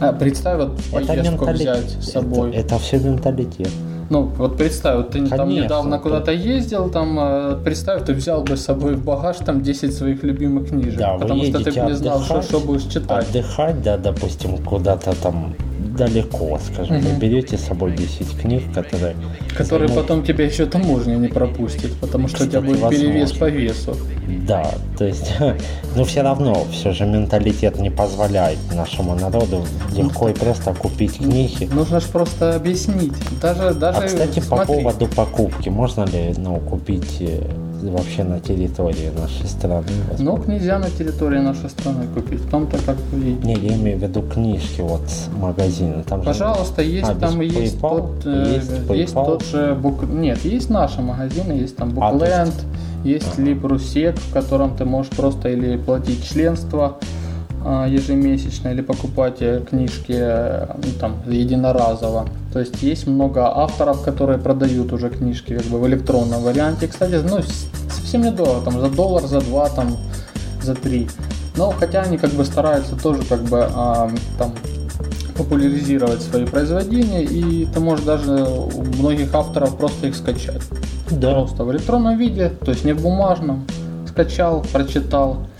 А, 0.00 0.12
представь, 0.12 0.58
вот 0.58 1.06
поездку 1.06 1.46
менталитет. 1.46 1.76
взять 1.78 2.04
с 2.04 2.10
собой. 2.12 2.50
Это, 2.50 2.58
это 2.58 2.78
все 2.78 2.98
менталитет. 2.98 3.70
Ну, 4.08 4.22
вот 4.22 4.56
представь, 4.56 4.96
вот 4.96 5.10
ты 5.10 5.26
там 5.26 5.38
Конечно, 5.38 5.64
недавно 5.64 5.90
да. 5.96 5.98
куда-то 5.98 6.32
ездил, 6.32 6.88
там, 6.90 7.18
э, 7.18 7.56
представь, 7.64 8.04
ты 8.04 8.12
взял 8.12 8.42
бы 8.42 8.56
с 8.56 8.64
собой 8.64 8.94
в 8.94 9.04
багаж 9.04 9.36
там 9.38 9.62
10 9.62 9.94
своих 9.94 10.22
любимых 10.22 10.68
книжек, 10.68 10.98
Да, 10.98 11.18
потому 11.18 11.44
что 11.44 11.64
ты 11.64 11.72
бы 11.72 11.86
не 11.86 11.94
знал, 11.94 12.20
что, 12.22 12.34
отдыхать, 12.34 12.48
что 12.48 12.60
будешь 12.60 12.84
читать. 12.84 13.28
Отдыхать, 13.28 13.82
да, 13.82 13.98
допустим, 13.98 14.58
куда-то 14.58 15.12
там 15.20 15.54
далеко, 15.96 16.58
скажем, 16.72 17.00
вы 17.00 17.08
Мгм. 17.10 17.18
берете 17.18 17.56
с 17.56 17.62
собой 17.62 17.92
10 17.92 18.38
книг, 18.40 18.62
которые... 18.74 19.16
Который 19.56 19.88
займут- 19.88 19.94
потом 20.02 20.22
тебя 20.24 20.44
еще 20.46 20.66
таможня 20.66 21.14
не 21.16 21.28
пропустит, 21.28 21.94
потому 21.94 22.28
что 22.28 22.44
у 22.44 22.46
тебя 22.46 22.60
Кстати, 22.60 22.78
будет 22.80 22.90
перевес 22.90 23.30
возможно. 23.32 23.38
по 23.38 23.50
весу. 23.50 23.96
Да, 24.46 24.70
то 24.98 25.04
есть, 25.04 25.32
но 25.96 26.04
все 26.04 26.22
равно, 26.22 26.64
все 26.70 26.92
же 26.92 27.04
менталитет 27.06 27.78
не 27.78 27.90
позволяет 27.90 28.58
нашему 28.74 29.14
народу 29.14 29.64
легко 29.96 30.28
и 30.28 30.32
просто 30.34 30.74
купить 30.74 31.16
книги. 31.18 31.68
Нужно 31.72 32.00
же 32.00 32.06
просто 32.08 32.54
объяснить. 32.56 33.12
Даже, 33.40 33.74
даже 33.74 33.98
А, 33.98 34.06
кстати, 34.06 34.40
по 34.40 34.46
смотри, 34.46 34.66
поводу 34.76 35.06
покупки, 35.08 35.68
можно 35.68 36.04
ли, 36.04 36.34
ну, 36.36 36.56
купить 36.60 37.16
э, 37.20 37.40
вообще 37.82 38.24
на 38.24 38.40
территории 38.40 39.10
нашей 39.18 39.46
страны? 39.46 39.86
Ну, 40.18 40.38
нельзя 40.46 40.78
на 40.78 40.90
территории 40.90 41.38
нашей 41.40 41.68
страны 41.70 42.06
купить. 42.14 42.40
В 42.40 42.50
том-то 42.50 42.78
как 42.84 42.96
бы 42.96 43.18
и 43.18 43.32
Не, 43.44 43.54
я 43.54 43.74
имею 43.76 43.98
в 43.98 44.02
виду 44.02 44.22
книжки 44.22 44.80
вот 44.80 45.02
магазина. 45.38 46.02
Там 46.08 46.20
же- 46.20 46.26
Пожалуйста, 46.26 46.82
есть 46.82 47.08
А, 47.08 47.14
там 47.14 47.38
без 47.38 47.52
есть 47.52 47.76
PayPal? 47.76 47.96
тот, 47.98 48.26
э, 48.26 48.52
Есть 48.56 48.70
есть, 48.90 49.14
PayPal? 49.14 49.24
тот 49.26 49.44
же 49.44 49.74
бук, 49.74 50.02
нет, 50.08 50.44
есть 50.44 50.70
наши 50.70 51.00
магазины, 51.02 51.52
есть 51.52 51.76
там 51.76 51.90
А, 52.00 52.10
то 52.12 52.16
Bookland, 52.24 52.46
есть- 52.46 52.64
есть 53.22 53.32
Ага. 53.34 53.42
Либрусек, 53.42 54.18
в 54.18 54.32
котором 54.32 54.76
ты 54.76 54.84
можешь 54.84 55.10
просто 55.10 55.48
или 55.50 55.76
платить 55.76 56.24
членство 56.28 56.96
а, 57.00 57.06
ежемесячно, 57.66 58.68
или 58.68 58.80
покупать 58.80 59.38
э, 59.40 59.60
книжки 59.68 60.14
э, 60.16 60.66
ну, 60.76 60.90
там 61.00 61.16
единоразово. 61.26 62.28
То 62.52 62.60
есть 62.60 62.82
есть 62.82 63.06
много 63.06 63.46
авторов, 63.46 64.02
которые 64.02 64.38
продают 64.38 64.92
уже 64.92 65.10
книжки 65.10 65.56
как 65.58 65.66
бы 65.66 65.78
в 65.80 65.86
электронном 65.86 66.42
варианте. 66.42 66.86
Кстати, 66.86 67.14
ну 67.28 67.40
совсем 67.90 68.22
недорого, 68.22 68.60
там 68.64 68.80
за 68.80 68.88
доллар, 68.88 69.26
за 69.26 69.40
два, 69.40 69.68
там 69.68 69.96
за 70.62 70.74
три. 70.74 71.08
Но 71.56 71.72
хотя 71.72 72.02
они 72.02 72.18
как 72.18 72.30
бы 72.30 72.44
стараются 72.44 72.96
тоже 72.96 73.22
как 73.28 73.40
бы 73.42 73.66
а, 73.74 74.10
там 74.38 74.52
популяризировать 75.36 76.22
свои 76.22 76.44
произведения, 76.44 77.24
и 77.24 77.66
ты 77.66 77.80
можешь 77.80 78.04
даже 78.04 78.44
у 78.44 78.82
многих 78.98 79.34
авторов 79.34 79.76
просто 79.76 80.06
их 80.08 80.14
скачать. 80.14 80.62
Да, 81.10 81.34
Просто 81.34 81.64
в 81.64 81.72
электронном 81.72 82.18
виде, 82.18 82.50
то 82.64 82.70
есть 82.70 82.84
не 82.84 82.92
в 82.92 83.02
бумажном. 83.02 83.66
Скачал, 84.08 84.64
прочитал, 84.72 85.38
а, 85.38 85.55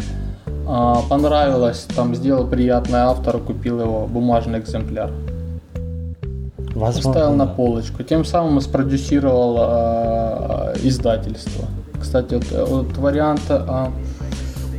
понравилось, 1.09 1.87
там 1.94 2.14
сделал 2.14 2.46
приятное 2.46 3.05
автору, 3.05 3.38
купил 3.38 3.81
его 3.81 4.07
бумажный 4.07 4.59
экземпляр. 4.59 5.12
возможно. 6.74 7.12
Поставил 7.12 7.35
на 7.35 7.46
полочку. 7.46 8.02
Тем 8.02 8.24
самым 8.24 8.61
спродюсировал 8.61 9.57
а, 9.59 10.74
издательство. 10.83 11.66
Кстати, 12.00 12.35
вот, 12.35 12.52
э, 12.52 12.64
вот 12.64 12.96
вариант, 12.98 13.42
а, 13.48 13.92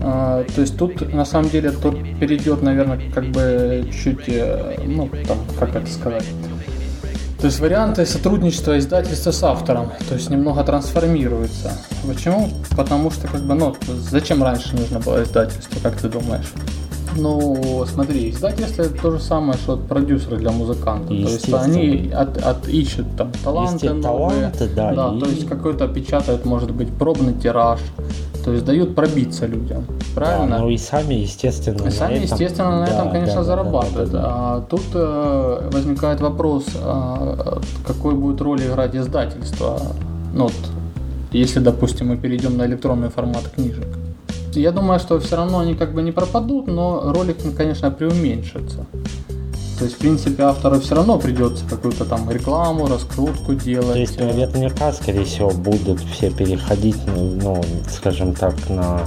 а, 0.01 0.43
то 0.43 0.61
есть 0.61 0.77
тут 0.77 1.13
на 1.13 1.25
самом 1.25 1.49
деле 1.49 1.71
тут 1.71 1.95
перейдет, 2.19 2.61
наверное, 2.61 2.99
как 3.13 3.25
бы 3.31 3.89
чуть, 3.91 4.27
э, 4.27 4.77
ну 4.85 5.09
там, 5.27 5.37
как 5.59 5.75
это 5.75 5.89
сказать. 5.89 6.25
То 7.39 7.45
есть 7.45 7.59
варианты 7.59 8.05
сотрудничества 8.05 8.79
издательства 8.79 9.31
с 9.31 9.43
автором, 9.43 9.91
то 10.09 10.15
есть 10.15 10.29
немного 10.31 10.63
трансформируются. 10.63 11.71
Почему? 12.07 12.49
Потому 12.75 13.11
что 13.11 13.27
как 13.27 13.41
бы, 13.41 13.53
ну, 13.53 13.75
зачем 14.09 14.41
раньше 14.43 14.75
нужно 14.75 14.99
было 14.99 15.21
издательство, 15.23 15.79
как 15.83 15.95
ты 15.97 16.09
думаешь? 16.09 16.51
Ну, 17.15 17.85
смотри, 17.91 18.29
издательство 18.31 18.83
это 18.83 18.93
то 19.01 19.11
же 19.11 19.19
самое, 19.19 19.57
что 19.59 19.77
продюсеры 19.77 20.37
для 20.37 20.51
музыкантов. 20.51 21.09
То 21.09 21.13
есть 21.13 21.53
они 21.53 22.11
от, 22.11 22.37
от- 22.37 22.67
ищут 22.67 23.05
там 23.17 23.31
таланты 23.43 23.91
новые. 23.93 24.01
таланты, 24.51 24.69
да, 24.75 24.93
да 24.93 25.13
и- 25.15 25.19
то 25.19 25.25
есть 25.27 25.47
какой-то 25.47 25.87
печатают, 25.87 26.45
может 26.45 26.71
быть, 26.71 26.89
пробный 26.95 27.33
тираж. 27.33 27.79
То 28.47 28.53
есть 28.53 28.63
дают 28.63 28.95
пробиться 28.95 29.45
людям. 29.45 29.83
Правильно? 30.15 30.47
Да, 30.55 30.59
ну 30.59 30.69
и 30.69 30.77
сами, 30.77 31.15
естественно, 31.15 31.85
И 31.85 31.91
сами, 31.91 32.13
этом- 32.13 32.23
естественно, 32.23 32.79
на 32.79 32.85
Да, 32.85 32.93
этом, 32.93 33.11
конечно, 33.11 33.35
да, 33.35 33.43
зарабатывают. 33.43 34.09
да, 34.09 34.21
да, 34.21 34.23
да. 34.23 34.33
А 34.35 34.61
тут 34.61 34.83
э, 34.93 35.69
возникает 35.69 36.21
вопрос, 36.21 36.63
а, 36.81 37.59
какой 37.85 38.15
будет 38.15 38.39
роль 38.39 38.61
играть 38.61 38.95
издательство. 38.95 39.81
Ну, 40.33 40.43
вот, 40.45 40.53
если, 41.33 41.59
допустим, 41.59 42.07
мы 42.07 42.15
перейдем 42.15 42.55
на 42.55 42.65
электронный 42.67 43.09
формат 43.09 43.49
книжек. 43.53 43.85
Я 44.53 44.71
думаю, 44.71 45.01
что 45.01 45.19
все 45.19 45.35
равно 45.35 45.59
они 45.59 45.75
как 45.75 45.93
бы 45.93 46.01
не 46.01 46.13
пропадут, 46.13 46.67
но 46.67 47.11
роль 47.13 47.31
их, 47.31 47.35
конечно, 47.57 47.91
преуменьшится. 47.91 48.85
То 49.77 49.83
есть, 49.85 49.95
в 49.97 49.99
принципе, 49.99 50.43
автору 50.43 50.79
все 50.79 50.95
равно 50.95 51.19
придется 51.19 51.63
какую-то 51.69 52.05
там 52.05 52.29
рекламу, 52.31 52.87
раскрутку 52.87 53.53
делать. 53.53 53.93
То 53.93 53.99
есть 53.99 54.19
наверняка, 54.19 54.91
скорее 54.91 55.23
всего, 55.23 55.51
будут 55.51 55.99
все 56.01 56.31
переходить, 56.31 56.97
ну, 57.05 57.31
ну, 57.41 57.63
скажем 57.89 58.33
так, 58.33 58.55
на 58.69 59.01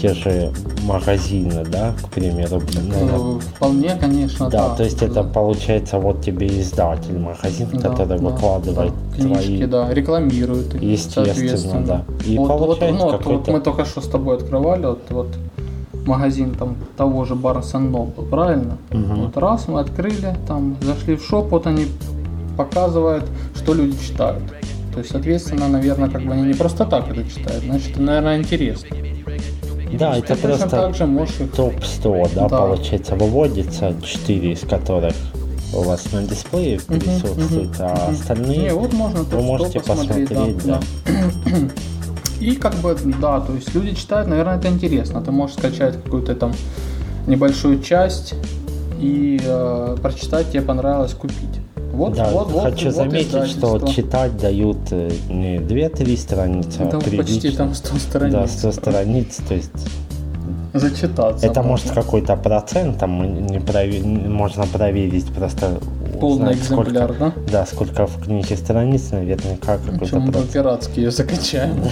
те 0.00 0.12
же 0.14 0.52
магазины, 0.84 1.64
да, 1.64 1.92
к 2.02 2.10
примеру. 2.10 2.62
наверно. 2.74 3.38
Э, 3.38 3.40
Вполне, 3.56 3.96
конечно, 3.98 4.48
Да, 4.50 4.68
да. 4.68 4.76
то 4.76 4.84
есть 4.84 5.02
это 5.02 5.24
получается 5.24 5.98
вот 5.98 6.20
тебе 6.20 6.46
издатель, 6.60 7.18
магазин, 7.18 7.68
Да, 7.72 7.88
который 7.90 8.18
да, 8.18 8.24
выкладывает 8.28 8.92
да. 8.92 9.16
книжки, 9.16 9.46
твои. 9.56 9.66
да, 9.66 9.92
рекламируют 9.92 10.74
их, 10.74 10.82
Естественно, 10.82 11.84
да. 11.84 12.04
И 12.24 12.36
вот, 12.38 12.48
вот, 12.48 12.58
получается 12.58 13.04
ну, 13.04 13.10
вот, 13.10 13.24
вот 13.26 13.48
мы 13.48 13.60
только 13.60 13.84
что 13.84 14.00
с 14.00 14.08
тобой 14.08 14.36
открывали, 14.36 14.86
вот, 14.86 15.00
вот 15.10 15.28
магазин 16.06 16.54
там 16.54 16.76
того 16.96 17.24
же 17.24 17.34
Barnes 17.34 17.72
Noble, 17.72 18.28
правильно? 18.28 18.78
Мгм. 18.90 19.24
Вот 19.24 19.36
раз 19.36 19.68
мы 19.68 19.80
открыли, 19.80 20.36
там 20.46 20.76
зашли 20.80 21.16
в 21.16 21.22
шоп, 21.24 21.50
вот 21.50 21.66
они 21.66 21.86
показывают, 22.56 23.24
что 23.54 23.74
люди 23.74 23.96
читают. 23.98 24.42
То 24.92 25.00
есть, 25.00 25.10
соответственно, 25.12 25.68
наверное, 25.68 26.08
как 26.08 26.22
бы 26.22 26.32
они 26.32 26.42
не 26.44 26.54
просто 26.54 26.86
так 26.86 27.08
это 27.10 27.28
читают, 27.28 27.64
значит, 27.64 27.98
наверное, 27.98 28.38
интересно. 28.38 28.96
Да, 29.92 30.16
это 30.16 30.28
точно 30.34 30.48
просто 30.48 30.68
так 30.68 30.94
же 30.94 31.06
можешь 31.06 31.40
их 31.40 31.52
топ-100, 31.52 32.30
да, 32.34 32.48
Да. 32.48 32.58
получается, 32.58 33.14
выводится, 33.14 33.94
4 34.02 34.52
из 34.52 34.60
которых 34.60 35.14
у 35.74 35.82
вас 35.82 36.10
на 36.12 36.22
дисплее 36.22 36.80
присутствуют, 36.80 37.70
мгм, 37.78 37.80
а 37.80 38.08
остальные 38.10 38.58
Не, 38.58 38.72
вот 38.74 38.92
можно 38.94 39.20
вы 39.20 39.24
топ-100 39.26 39.42
можете 39.42 39.80
посмотреть, 39.80 40.64
да. 40.64 40.80
И 42.40 42.54
как 42.56 42.74
бы, 42.76 42.96
да, 43.20 43.40
то 43.40 43.52
есть 43.52 43.74
люди 43.74 43.94
читают, 43.94 44.28
наверное, 44.28 44.56
это 44.56 44.68
интересно. 44.68 45.22
Ты 45.22 45.30
можешь 45.32 45.56
скачать 45.56 45.94
какую-то 46.02 46.34
там 46.34 46.52
небольшую 47.26 47.80
часть 47.82 48.34
и 49.00 49.40
э, 49.42 49.96
прочитать, 50.02 50.50
тебе 50.50 50.62
понравилось, 50.62 51.12
купить. 51.12 51.60
Вот, 51.92 52.14
Да, 52.14 52.28
вот, 52.28 52.50
вот, 52.50 52.62
хочу 52.64 52.86
вот 52.86 52.94
заметить, 52.94 53.46
что 53.46 53.78
читать 53.88 54.36
дают 54.36 54.76
э, 54.90 55.10
не 55.30 55.56
2-3 55.56 56.16
страницы, 56.18 56.82
а 56.82 57.00
почти 57.16 57.50
там 57.50 57.74
100 57.74 57.96
страниц. 57.98 58.32
Да, 58.34 58.46
100 58.46 58.72
страниц, 58.72 59.38
то 59.48 59.54
есть 59.54 59.70
Зачитаться. 60.74 61.46
это 61.46 61.62
можно. 61.62 61.70
может 61.70 61.90
какой-то 61.92 62.36
процент, 62.36 62.98
там 62.98 63.46
не 63.46 63.58
прове- 63.58 64.28
можно 64.28 64.66
проверить 64.66 65.26
просто 65.28 65.78
Полный 66.20 66.54
сколько- 66.56 66.90
экземпляр, 66.90 67.14
да? 67.18 67.32
Да, 67.50 67.66
сколько 67.66 68.06
в 68.06 68.22
книге 68.24 68.56
страниц, 68.56 69.10
наверняка 69.10 69.78
какой-то 69.78 70.06
Чем 70.06 70.20
мы 70.22 70.32
процент. 70.32 70.48
по-пиратски 70.52 70.98
ее 71.00 71.10
закачаем. 71.10 71.82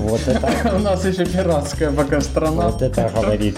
Вот 0.00 0.20
это, 0.26 0.76
У 0.76 0.78
нас 0.80 1.04
еще 1.04 1.24
пиратская 1.26 1.90
пока 1.90 2.20
страна. 2.20 2.68
вот 2.68 2.82
это 2.82 3.10
говорит 3.14 3.56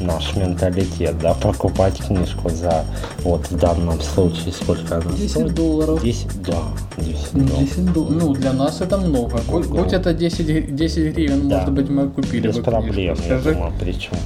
наш 0.00 0.34
менталитет, 0.36 1.18
да, 1.20 1.34
покупать 1.34 1.98
книжку 1.98 2.48
за, 2.48 2.84
вот 3.22 3.50
в 3.50 3.56
данном 3.58 4.00
случае, 4.00 4.52
сколько 4.52 4.96
она 4.96 5.12
10 5.16 5.30
стоит? 5.30 5.54
долларов. 5.54 6.02
10, 6.02 6.42
да, 6.42 6.54
10 6.98 7.32
долларов. 7.34 7.58
10 7.58 7.92
дол- 7.92 8.06
Ну, 8.08 8.32
для 8.34 8.52
нас 8.52 8.80
это 8.80 8.96
много. 8.96 9.38
Будь, 9.48 9.66
Много. 9.66 9.84
будь 9.84 9.92
это 9.92 10.14
10, 10.14 10.46
гри- 10.46 10.70
10 10.70 11.14
гривен, 11.14 11.48
Да. 11.48 11.58
может 11.58 11.72
быть, 11.74 11.90
мы 11.90 12.08
купили 12.08 12.46
Без 12.48 12.56
бы 12.56 12.62
книжку. 12.62 12.70
проблем, 12.70 13.16
я 13.18 13.24
Скажи, 13.36 13.52
думаю, 13.52 13.72
причем. 13.78 14.16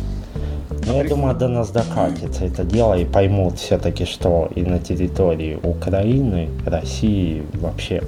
Но 0.87 0.97
я 1.03 1.09
думаю, 1.09 1.35
до 1.35 1.49
нас 1.49 1.71
докатится 1.71 2.45
это 2.45 2.65
дело 2.65 2.95
и 2.95 3.05
поймут 3.05 3.59
все-таки, 3.59 4.05
что 4.05 4.51
и 4.55 4.63
на 4.63 4.79
территории 4.79 5.59
Украины, 5.63 6.51
России, 6.67 7.43
вообще 7.55 8.03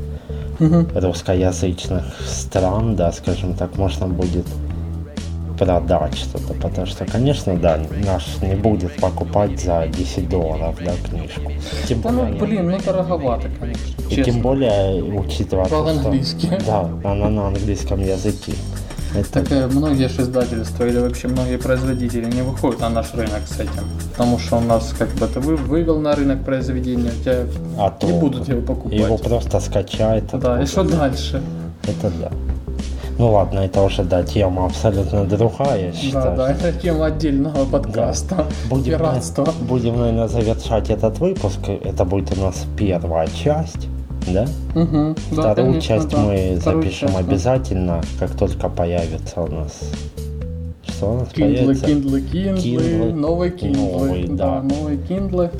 русскоязычных 0.58 2.04
стран, 2.26 2.96
да, 2.96 3.12
скажем 3.12 3.54
так, 3.54 3.76
можно 3.76 4.06
будет 4.06 4.46
продать 5.58 6.16
что-то, 6.16 6.54
потому 6.54 6.86
что, 6.86 7.06
конечно, 7.06 7.56
да, 7.56 7.80
наш 8.04 8.40
не 8.42 8.54
будет 8.54 8.94
покупать 8.96 9.58
за 9.58 9.86
10 9.88 10.28
долларов, 10.28 10.76
да, 10.84 10.92
книжку. 11.08 11.52
Тем 11.88 12.02
да, 12.02 12.10
более, 12.10 12.32
ну, 12.32 12.38
блин, 12.38 12.70
ну 12.70 12.78
дороговато, 12.84 13.48
конечно. 13.58 14.02
И 14.10 14.14
честно. 14.14 14.24
тем 14.24 14.42
более, 14.42 15.02
учитывая 15.02 15.66
что... 15.66 16.14
Да, 16.66 16.90
она 17.04 17.30
на 17.30 17.48
английском 17.48 18.00
языке. 18.00 18.52
Это... 19.16 19.40
Так 19.40 19.52
э, 19.52 19.66
многие 19.66 20.08
же 20.08 20.22
издательства 20.22 20.84
или 20.84 20.98
вообще 20.98 21.28
многие 21.28 21.58
производители 21.58 22.30
не 22.30 22.42
выходят 22.42 22.80
на 22.80 22.90
наш 22.90 23.14
рынок 23.14 23.42
с 23.46 23.58
этим. 23.58 23.84
Потому 24.12 24.38
что 24.38 24.56
у 24.56 24.60
нас 24.60 24.94
как 24.98 25.08
бы 25.10 25.26
ты 25.26 25.40
вывел 25.40 26.00
на 26.00 26.14
рынок 26.14 26.44
произведения, 26.44 27.10
у 27.10 27.22
тебя 27.22 27.46
а 27.78 27.94
не 28.02 28.12
то 28.12 28.18
будут 28.18 28.48
его 28.48 28.60
покупать. 28.60 28.98
Его 28.98 29.16
просто 29.16 29.60
скачают. 29.60 30.24
Да, 30.32 30.62
и 30.62 30.66
что 30.66 30.82
дальше? 30.82 31.42
Это 31.84 32.10
да. 32.20 32.30
Ну 33.18 33.32
ладно, 33.32 33.60
это 33.60 33.80
уже, 33.80 34.04
да, 34.04 34.22
тема 34.22 34.66
абсолютно 34.66 35.24
другая, 35.24 35.86
я 35.86 35.92
считаю. 35.92 36.36
Да, 36.36 36.48
да, 36.48 36.52
это 36.52 36.72
тема 36.72 37.06
отдельного 37.06 37.64
подкаста. 37.64 38.34
Да. 38.36 38.46
Будем, 38.68 38.92
Пиратство. 38.92 39.48
Будем, 39.62 39.98
наверное, 39.98 40.28
завершать 40.28 40.90
этот 40.90 41.18
выпуск. 41.18 41.60
Это 41.66 42.04
будет 42.04 42.36
у 42.36 42.42
нас 42.42 42.66
первая 42.76 43.26
часть. 43.28 43.88
Да? 44.26 44.46
Угу, 44.74 45.14
Вторую 45.30 45.36
да, 45.36 45.54
конечно, 45.54 45.80
часть 45.80 46.08
да. 46.08 46.18
мы 46.18 46.56
Вторую 46.60 46.82
запишем 46.82 47.08
часть, 47.08 47.20
обязательно, 47.20 48.02
как 48.18 48.36
только 48.36 48.68
появится 48.68 49.40
у 49.40 49.46
нас 49.46 49.80
что 50.96 51.12
у 51.12 51.18
нас 51.18 51.28
Kindle, 51.28 51.56
появится? 51.56 51.86
Kindle, 51.86 52.32
Kindle, 52.32 52.62
Kindle, 52.62 53.12
новые 53.12 53.52
Kindle, 53.52 53.92
новые, 53.92 54.26
да. 54.28 54.34
да, 54.36 54.62
новые 54.62 54.98
Kindle. 54.98 55.50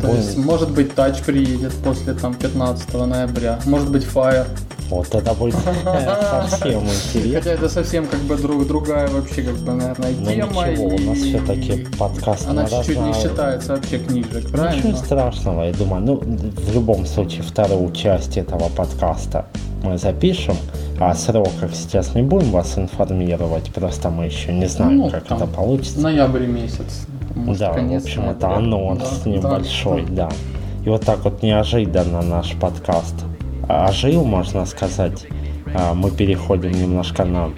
То 0.00 0.06
Будет. 0.06 0.18
есть, 0.18 0.36
может 0.36 0.70
быть, 0.70 0.92
Touch 0.92 1.24
приедет 1.24 1.72
после 1.82 2.12
там 2.12 2.34
15 2.34 2.94
ноября, 2.94 3.58
может 3.64 3.90
быть, 3.90 4.04
Fire. 4.04 4.46
Вот 4.90 5.12
это 5.14 5.34
будет 5.34 5.54
совсем 6.50 6.82
интересно. 6.82 7.32
Хотя 7.34 7.50
это 7.50 7.68
совсем 7.68 8.06
как 8.06 8.20
бы 8.20 8.36
друг, 8.36 8.66
другая 8.66 9.08
вообще, 9.08 9.42
как 9.42 9.56
бы, 9.56 9.72
наверное, 9.72 10.12
Но 10.20 10.30
тема. 10.30 10.68
Ничего, 10.68 10.86
у 10.86 10.98
нас 10.98 11.18
все-таки 11.18 11.86
подкаст 11.98 12.48
Она 12.48 12.66
чуть-чуть 12.66 13.00
не 13.00 13.12
считается 13.12 13.74
вообще 13.74 13.98
книжек, 13.98 14.50
правильно? 14.50 14.88
Ничего 14.88 14.96
страшного, 14.96 15.62
я 15.64 15.72
думаю. 15.72 16.02
Ну, 16.02 16.16
в 16.16 16.74
любом 16.74 17.04
случае, 17.06 17.42
вторую 17.42 17.90
часть 17.92 18.36
этого 18.36 18.68
подкаста 18.68 19.46
мы 19.82 19.98
запишем. 19.98 20.56
О 20.98 21.14
сроках 21.14 21.74
сейчас 21.74 22.14
не 22.14 22.22
будем 22.22 22.50
вас 22.52 22.78
информировать, 22.78 23.72
просто 23.72 24.08
мы 24.08 24.26
еще 24.26 24.52
не 24.52 24.66
знаем, 24.66 24.96
ну, 24.96 25.10
как 25.10 25.30
это 25.30 25.46
получится. 25.46 26.00
Ноябрь 26.00 26.46
месяц. 26.46 27.06
Может, 27.34 27.60
да, 27.60 27.72
в 27.72 27.94
общем, 27.94 28.30
это 28.30 28.56
анонс 28.56 29.20
да, 29.22 29.30
небольшой, 29.30 30.06
да. 30.08 30.28
да. 30.28 30.30
И 30.86 30.88
вот 30.88 31.04
так 31.04 31.22
вот 31.24 31.42
неожиданно 31.42 32.22
наш 32.22 32.54
подкаст 32.54 33.14
ожил, 33.68 34.24
можно 34.24 34.66
сказать. 34.66 35.26
А, 35.74 35.94
мы 35.94 36.10
переходим 36.10 36.70
немножко 36.70 37.24
на 37.24 37.50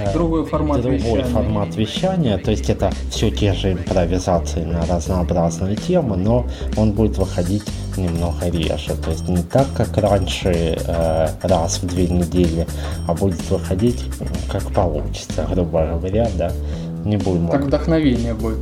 э, 0.00 0.12
другой 0.12 0.44
формат 0.44 0.82
другой 0.82 0.98
вещания. 0.98 1.24
формат 1.24 1.76
вещания. 1.76 2.38
То 2.38 2.50
есть 2.50 2.70
это 2.70 2.90
все 3.10 3.30
те 3.30 3.54
же 3.54 3.72
импровизации 3.72 4.64
на 4.64 4.86
разнообразные 4.86 5.76
темы, 5.76 6.16
но 6.16 6.46
он 6.76 6.92
будет 6.92 7.18
выходить 7.18 7.64
немного 7.96 8.48
реже. 8.48 8.94
То 9.02 9.10
есть 9.10 9.28
не 9.28 9.42
так, 9.42 9.66
как 9.76 9.96
раньше, 9.96 10.78
э, 10.86 11.28
раз 11.42 11.82
в 11.82 11.86
две 11.86 12.06
недели, 12.06 12.66
а 13.06 13.14
будет 13.14 13.50
выходить 13.50 14.04
как 14.50 14.62
получится, 14.72 15.46
грубо 15.50 15.86
говоря, 15.86 16.28
да. 16.36 16.52
Не 17.04 17.16
будем. 17.16 17.48
Так 17.48 17.62
вдохновение 17.62 18.34
будет. 18.34 18.58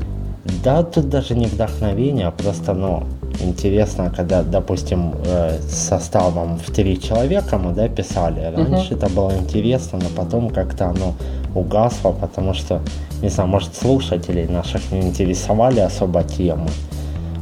Да, 0.62 0.82
тут 0.82 1.08
даже 1.08 1.34
не 1.34 1.46
вдохновение, 1.46 2.28
а 2.28 2.30
просто, 2.30 2.72
ну, 2.72 3.04
интересно, 3.40 4.12
когда, 4.14 4.42
допустим, 4.42 5.14
э, 5.24 5.58
составом 5.68 6.58
в 6.58 6.70
три 6.70 7.00
человека 7.00 7.58
мы, 7.58 7.72
да, 7.72 7.88
писали. 7.88 8.40
Раньше 8.40 8.94
uh-huh. 8.94 8.96
это 8.96 9.08
было 9.08 9.36
интересно, 9.36 9.98
но 10.02 10.08
потом 10.16 10.50
как-то 10.50 10.86
оно 10.90 11.14
угасло, 11.54 12.12
потому 12.12 12.54
что, 12.54 12.80
не 13.22 13.28
знаю, 13.28 13.48
может, 13.48 13.74
слушателей 13.74 14.46
наших 14.46 14.92
не 14.92 15.00
интересовали 15.00 15.80
особо 15.80 16.22
темы. 16.22 16.68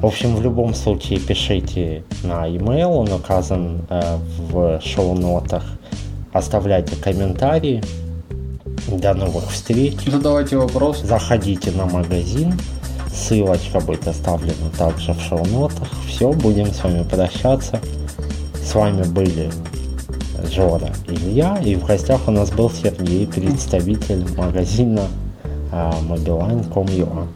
В 0.01 0.07
общем, 0.07 0.37
в 0.37 0.43
любом 0.43 0.75
случае 0.75 1.19
пишите 1.19 2.05
на 2.23 2.47
e-mail, 2.47 2.87
он 2.87 3.13
указан 3.13 3.87
э, 3.89 4.19
в 4.51 4.81
шоу-нотах. 4.81 5.65
Оставляйте 6.33 6.97
комментарии. 6.97 7.83
До 8.89 9.15
новых 9.15 9.51
встреч. 9.51 9.95
Задавайте 10.07 10.57
вопросы. 10.57 11.07
Заходите 11.07 11.71
на 11.71 11.87
магазин. 11.87 12.53
Ссылочка 13.14 13.81
будет 13.81 14.09
оставлена 14.09 14.70
также 14.77 15.12
в 15.12 15.20
шоу-нотах. 15.20 15.88
Все, 16.09 16.33
будем 16.33 16.66
с 16.66 16.83
вами 16.83 17.05
прощаться. 17.05 17.81
С 18.55 18.74
вами 18.74 19.05
были 19.05 19.50
Жора 20.50 20.90
и 21.09 21.14
Илья. 21.14 21.59
И 21.64 21.77
в 21.77 21.87
гостях 21.87 22.27
у 22.27 22.31
нас 22.33 22.50
был 22.50 22.70
Сергей, 22.70 23.27
представитель 23.27 24.27
магазина 24.37 25.03
э, 25.70 25.90
mobiline.com.ua. 26.09 27.27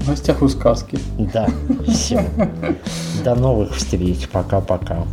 В 0.00 0.08
гостях 0.08 0.42
у 0.42 0.48
сказки. 0.48 0.98
Да, 1.18 1.48
все. 1.86 2.24
До 3.24 3.34
новых 3.34 3.74
встреч. 3.74 4.28
Пока-пока. 4.28 5.06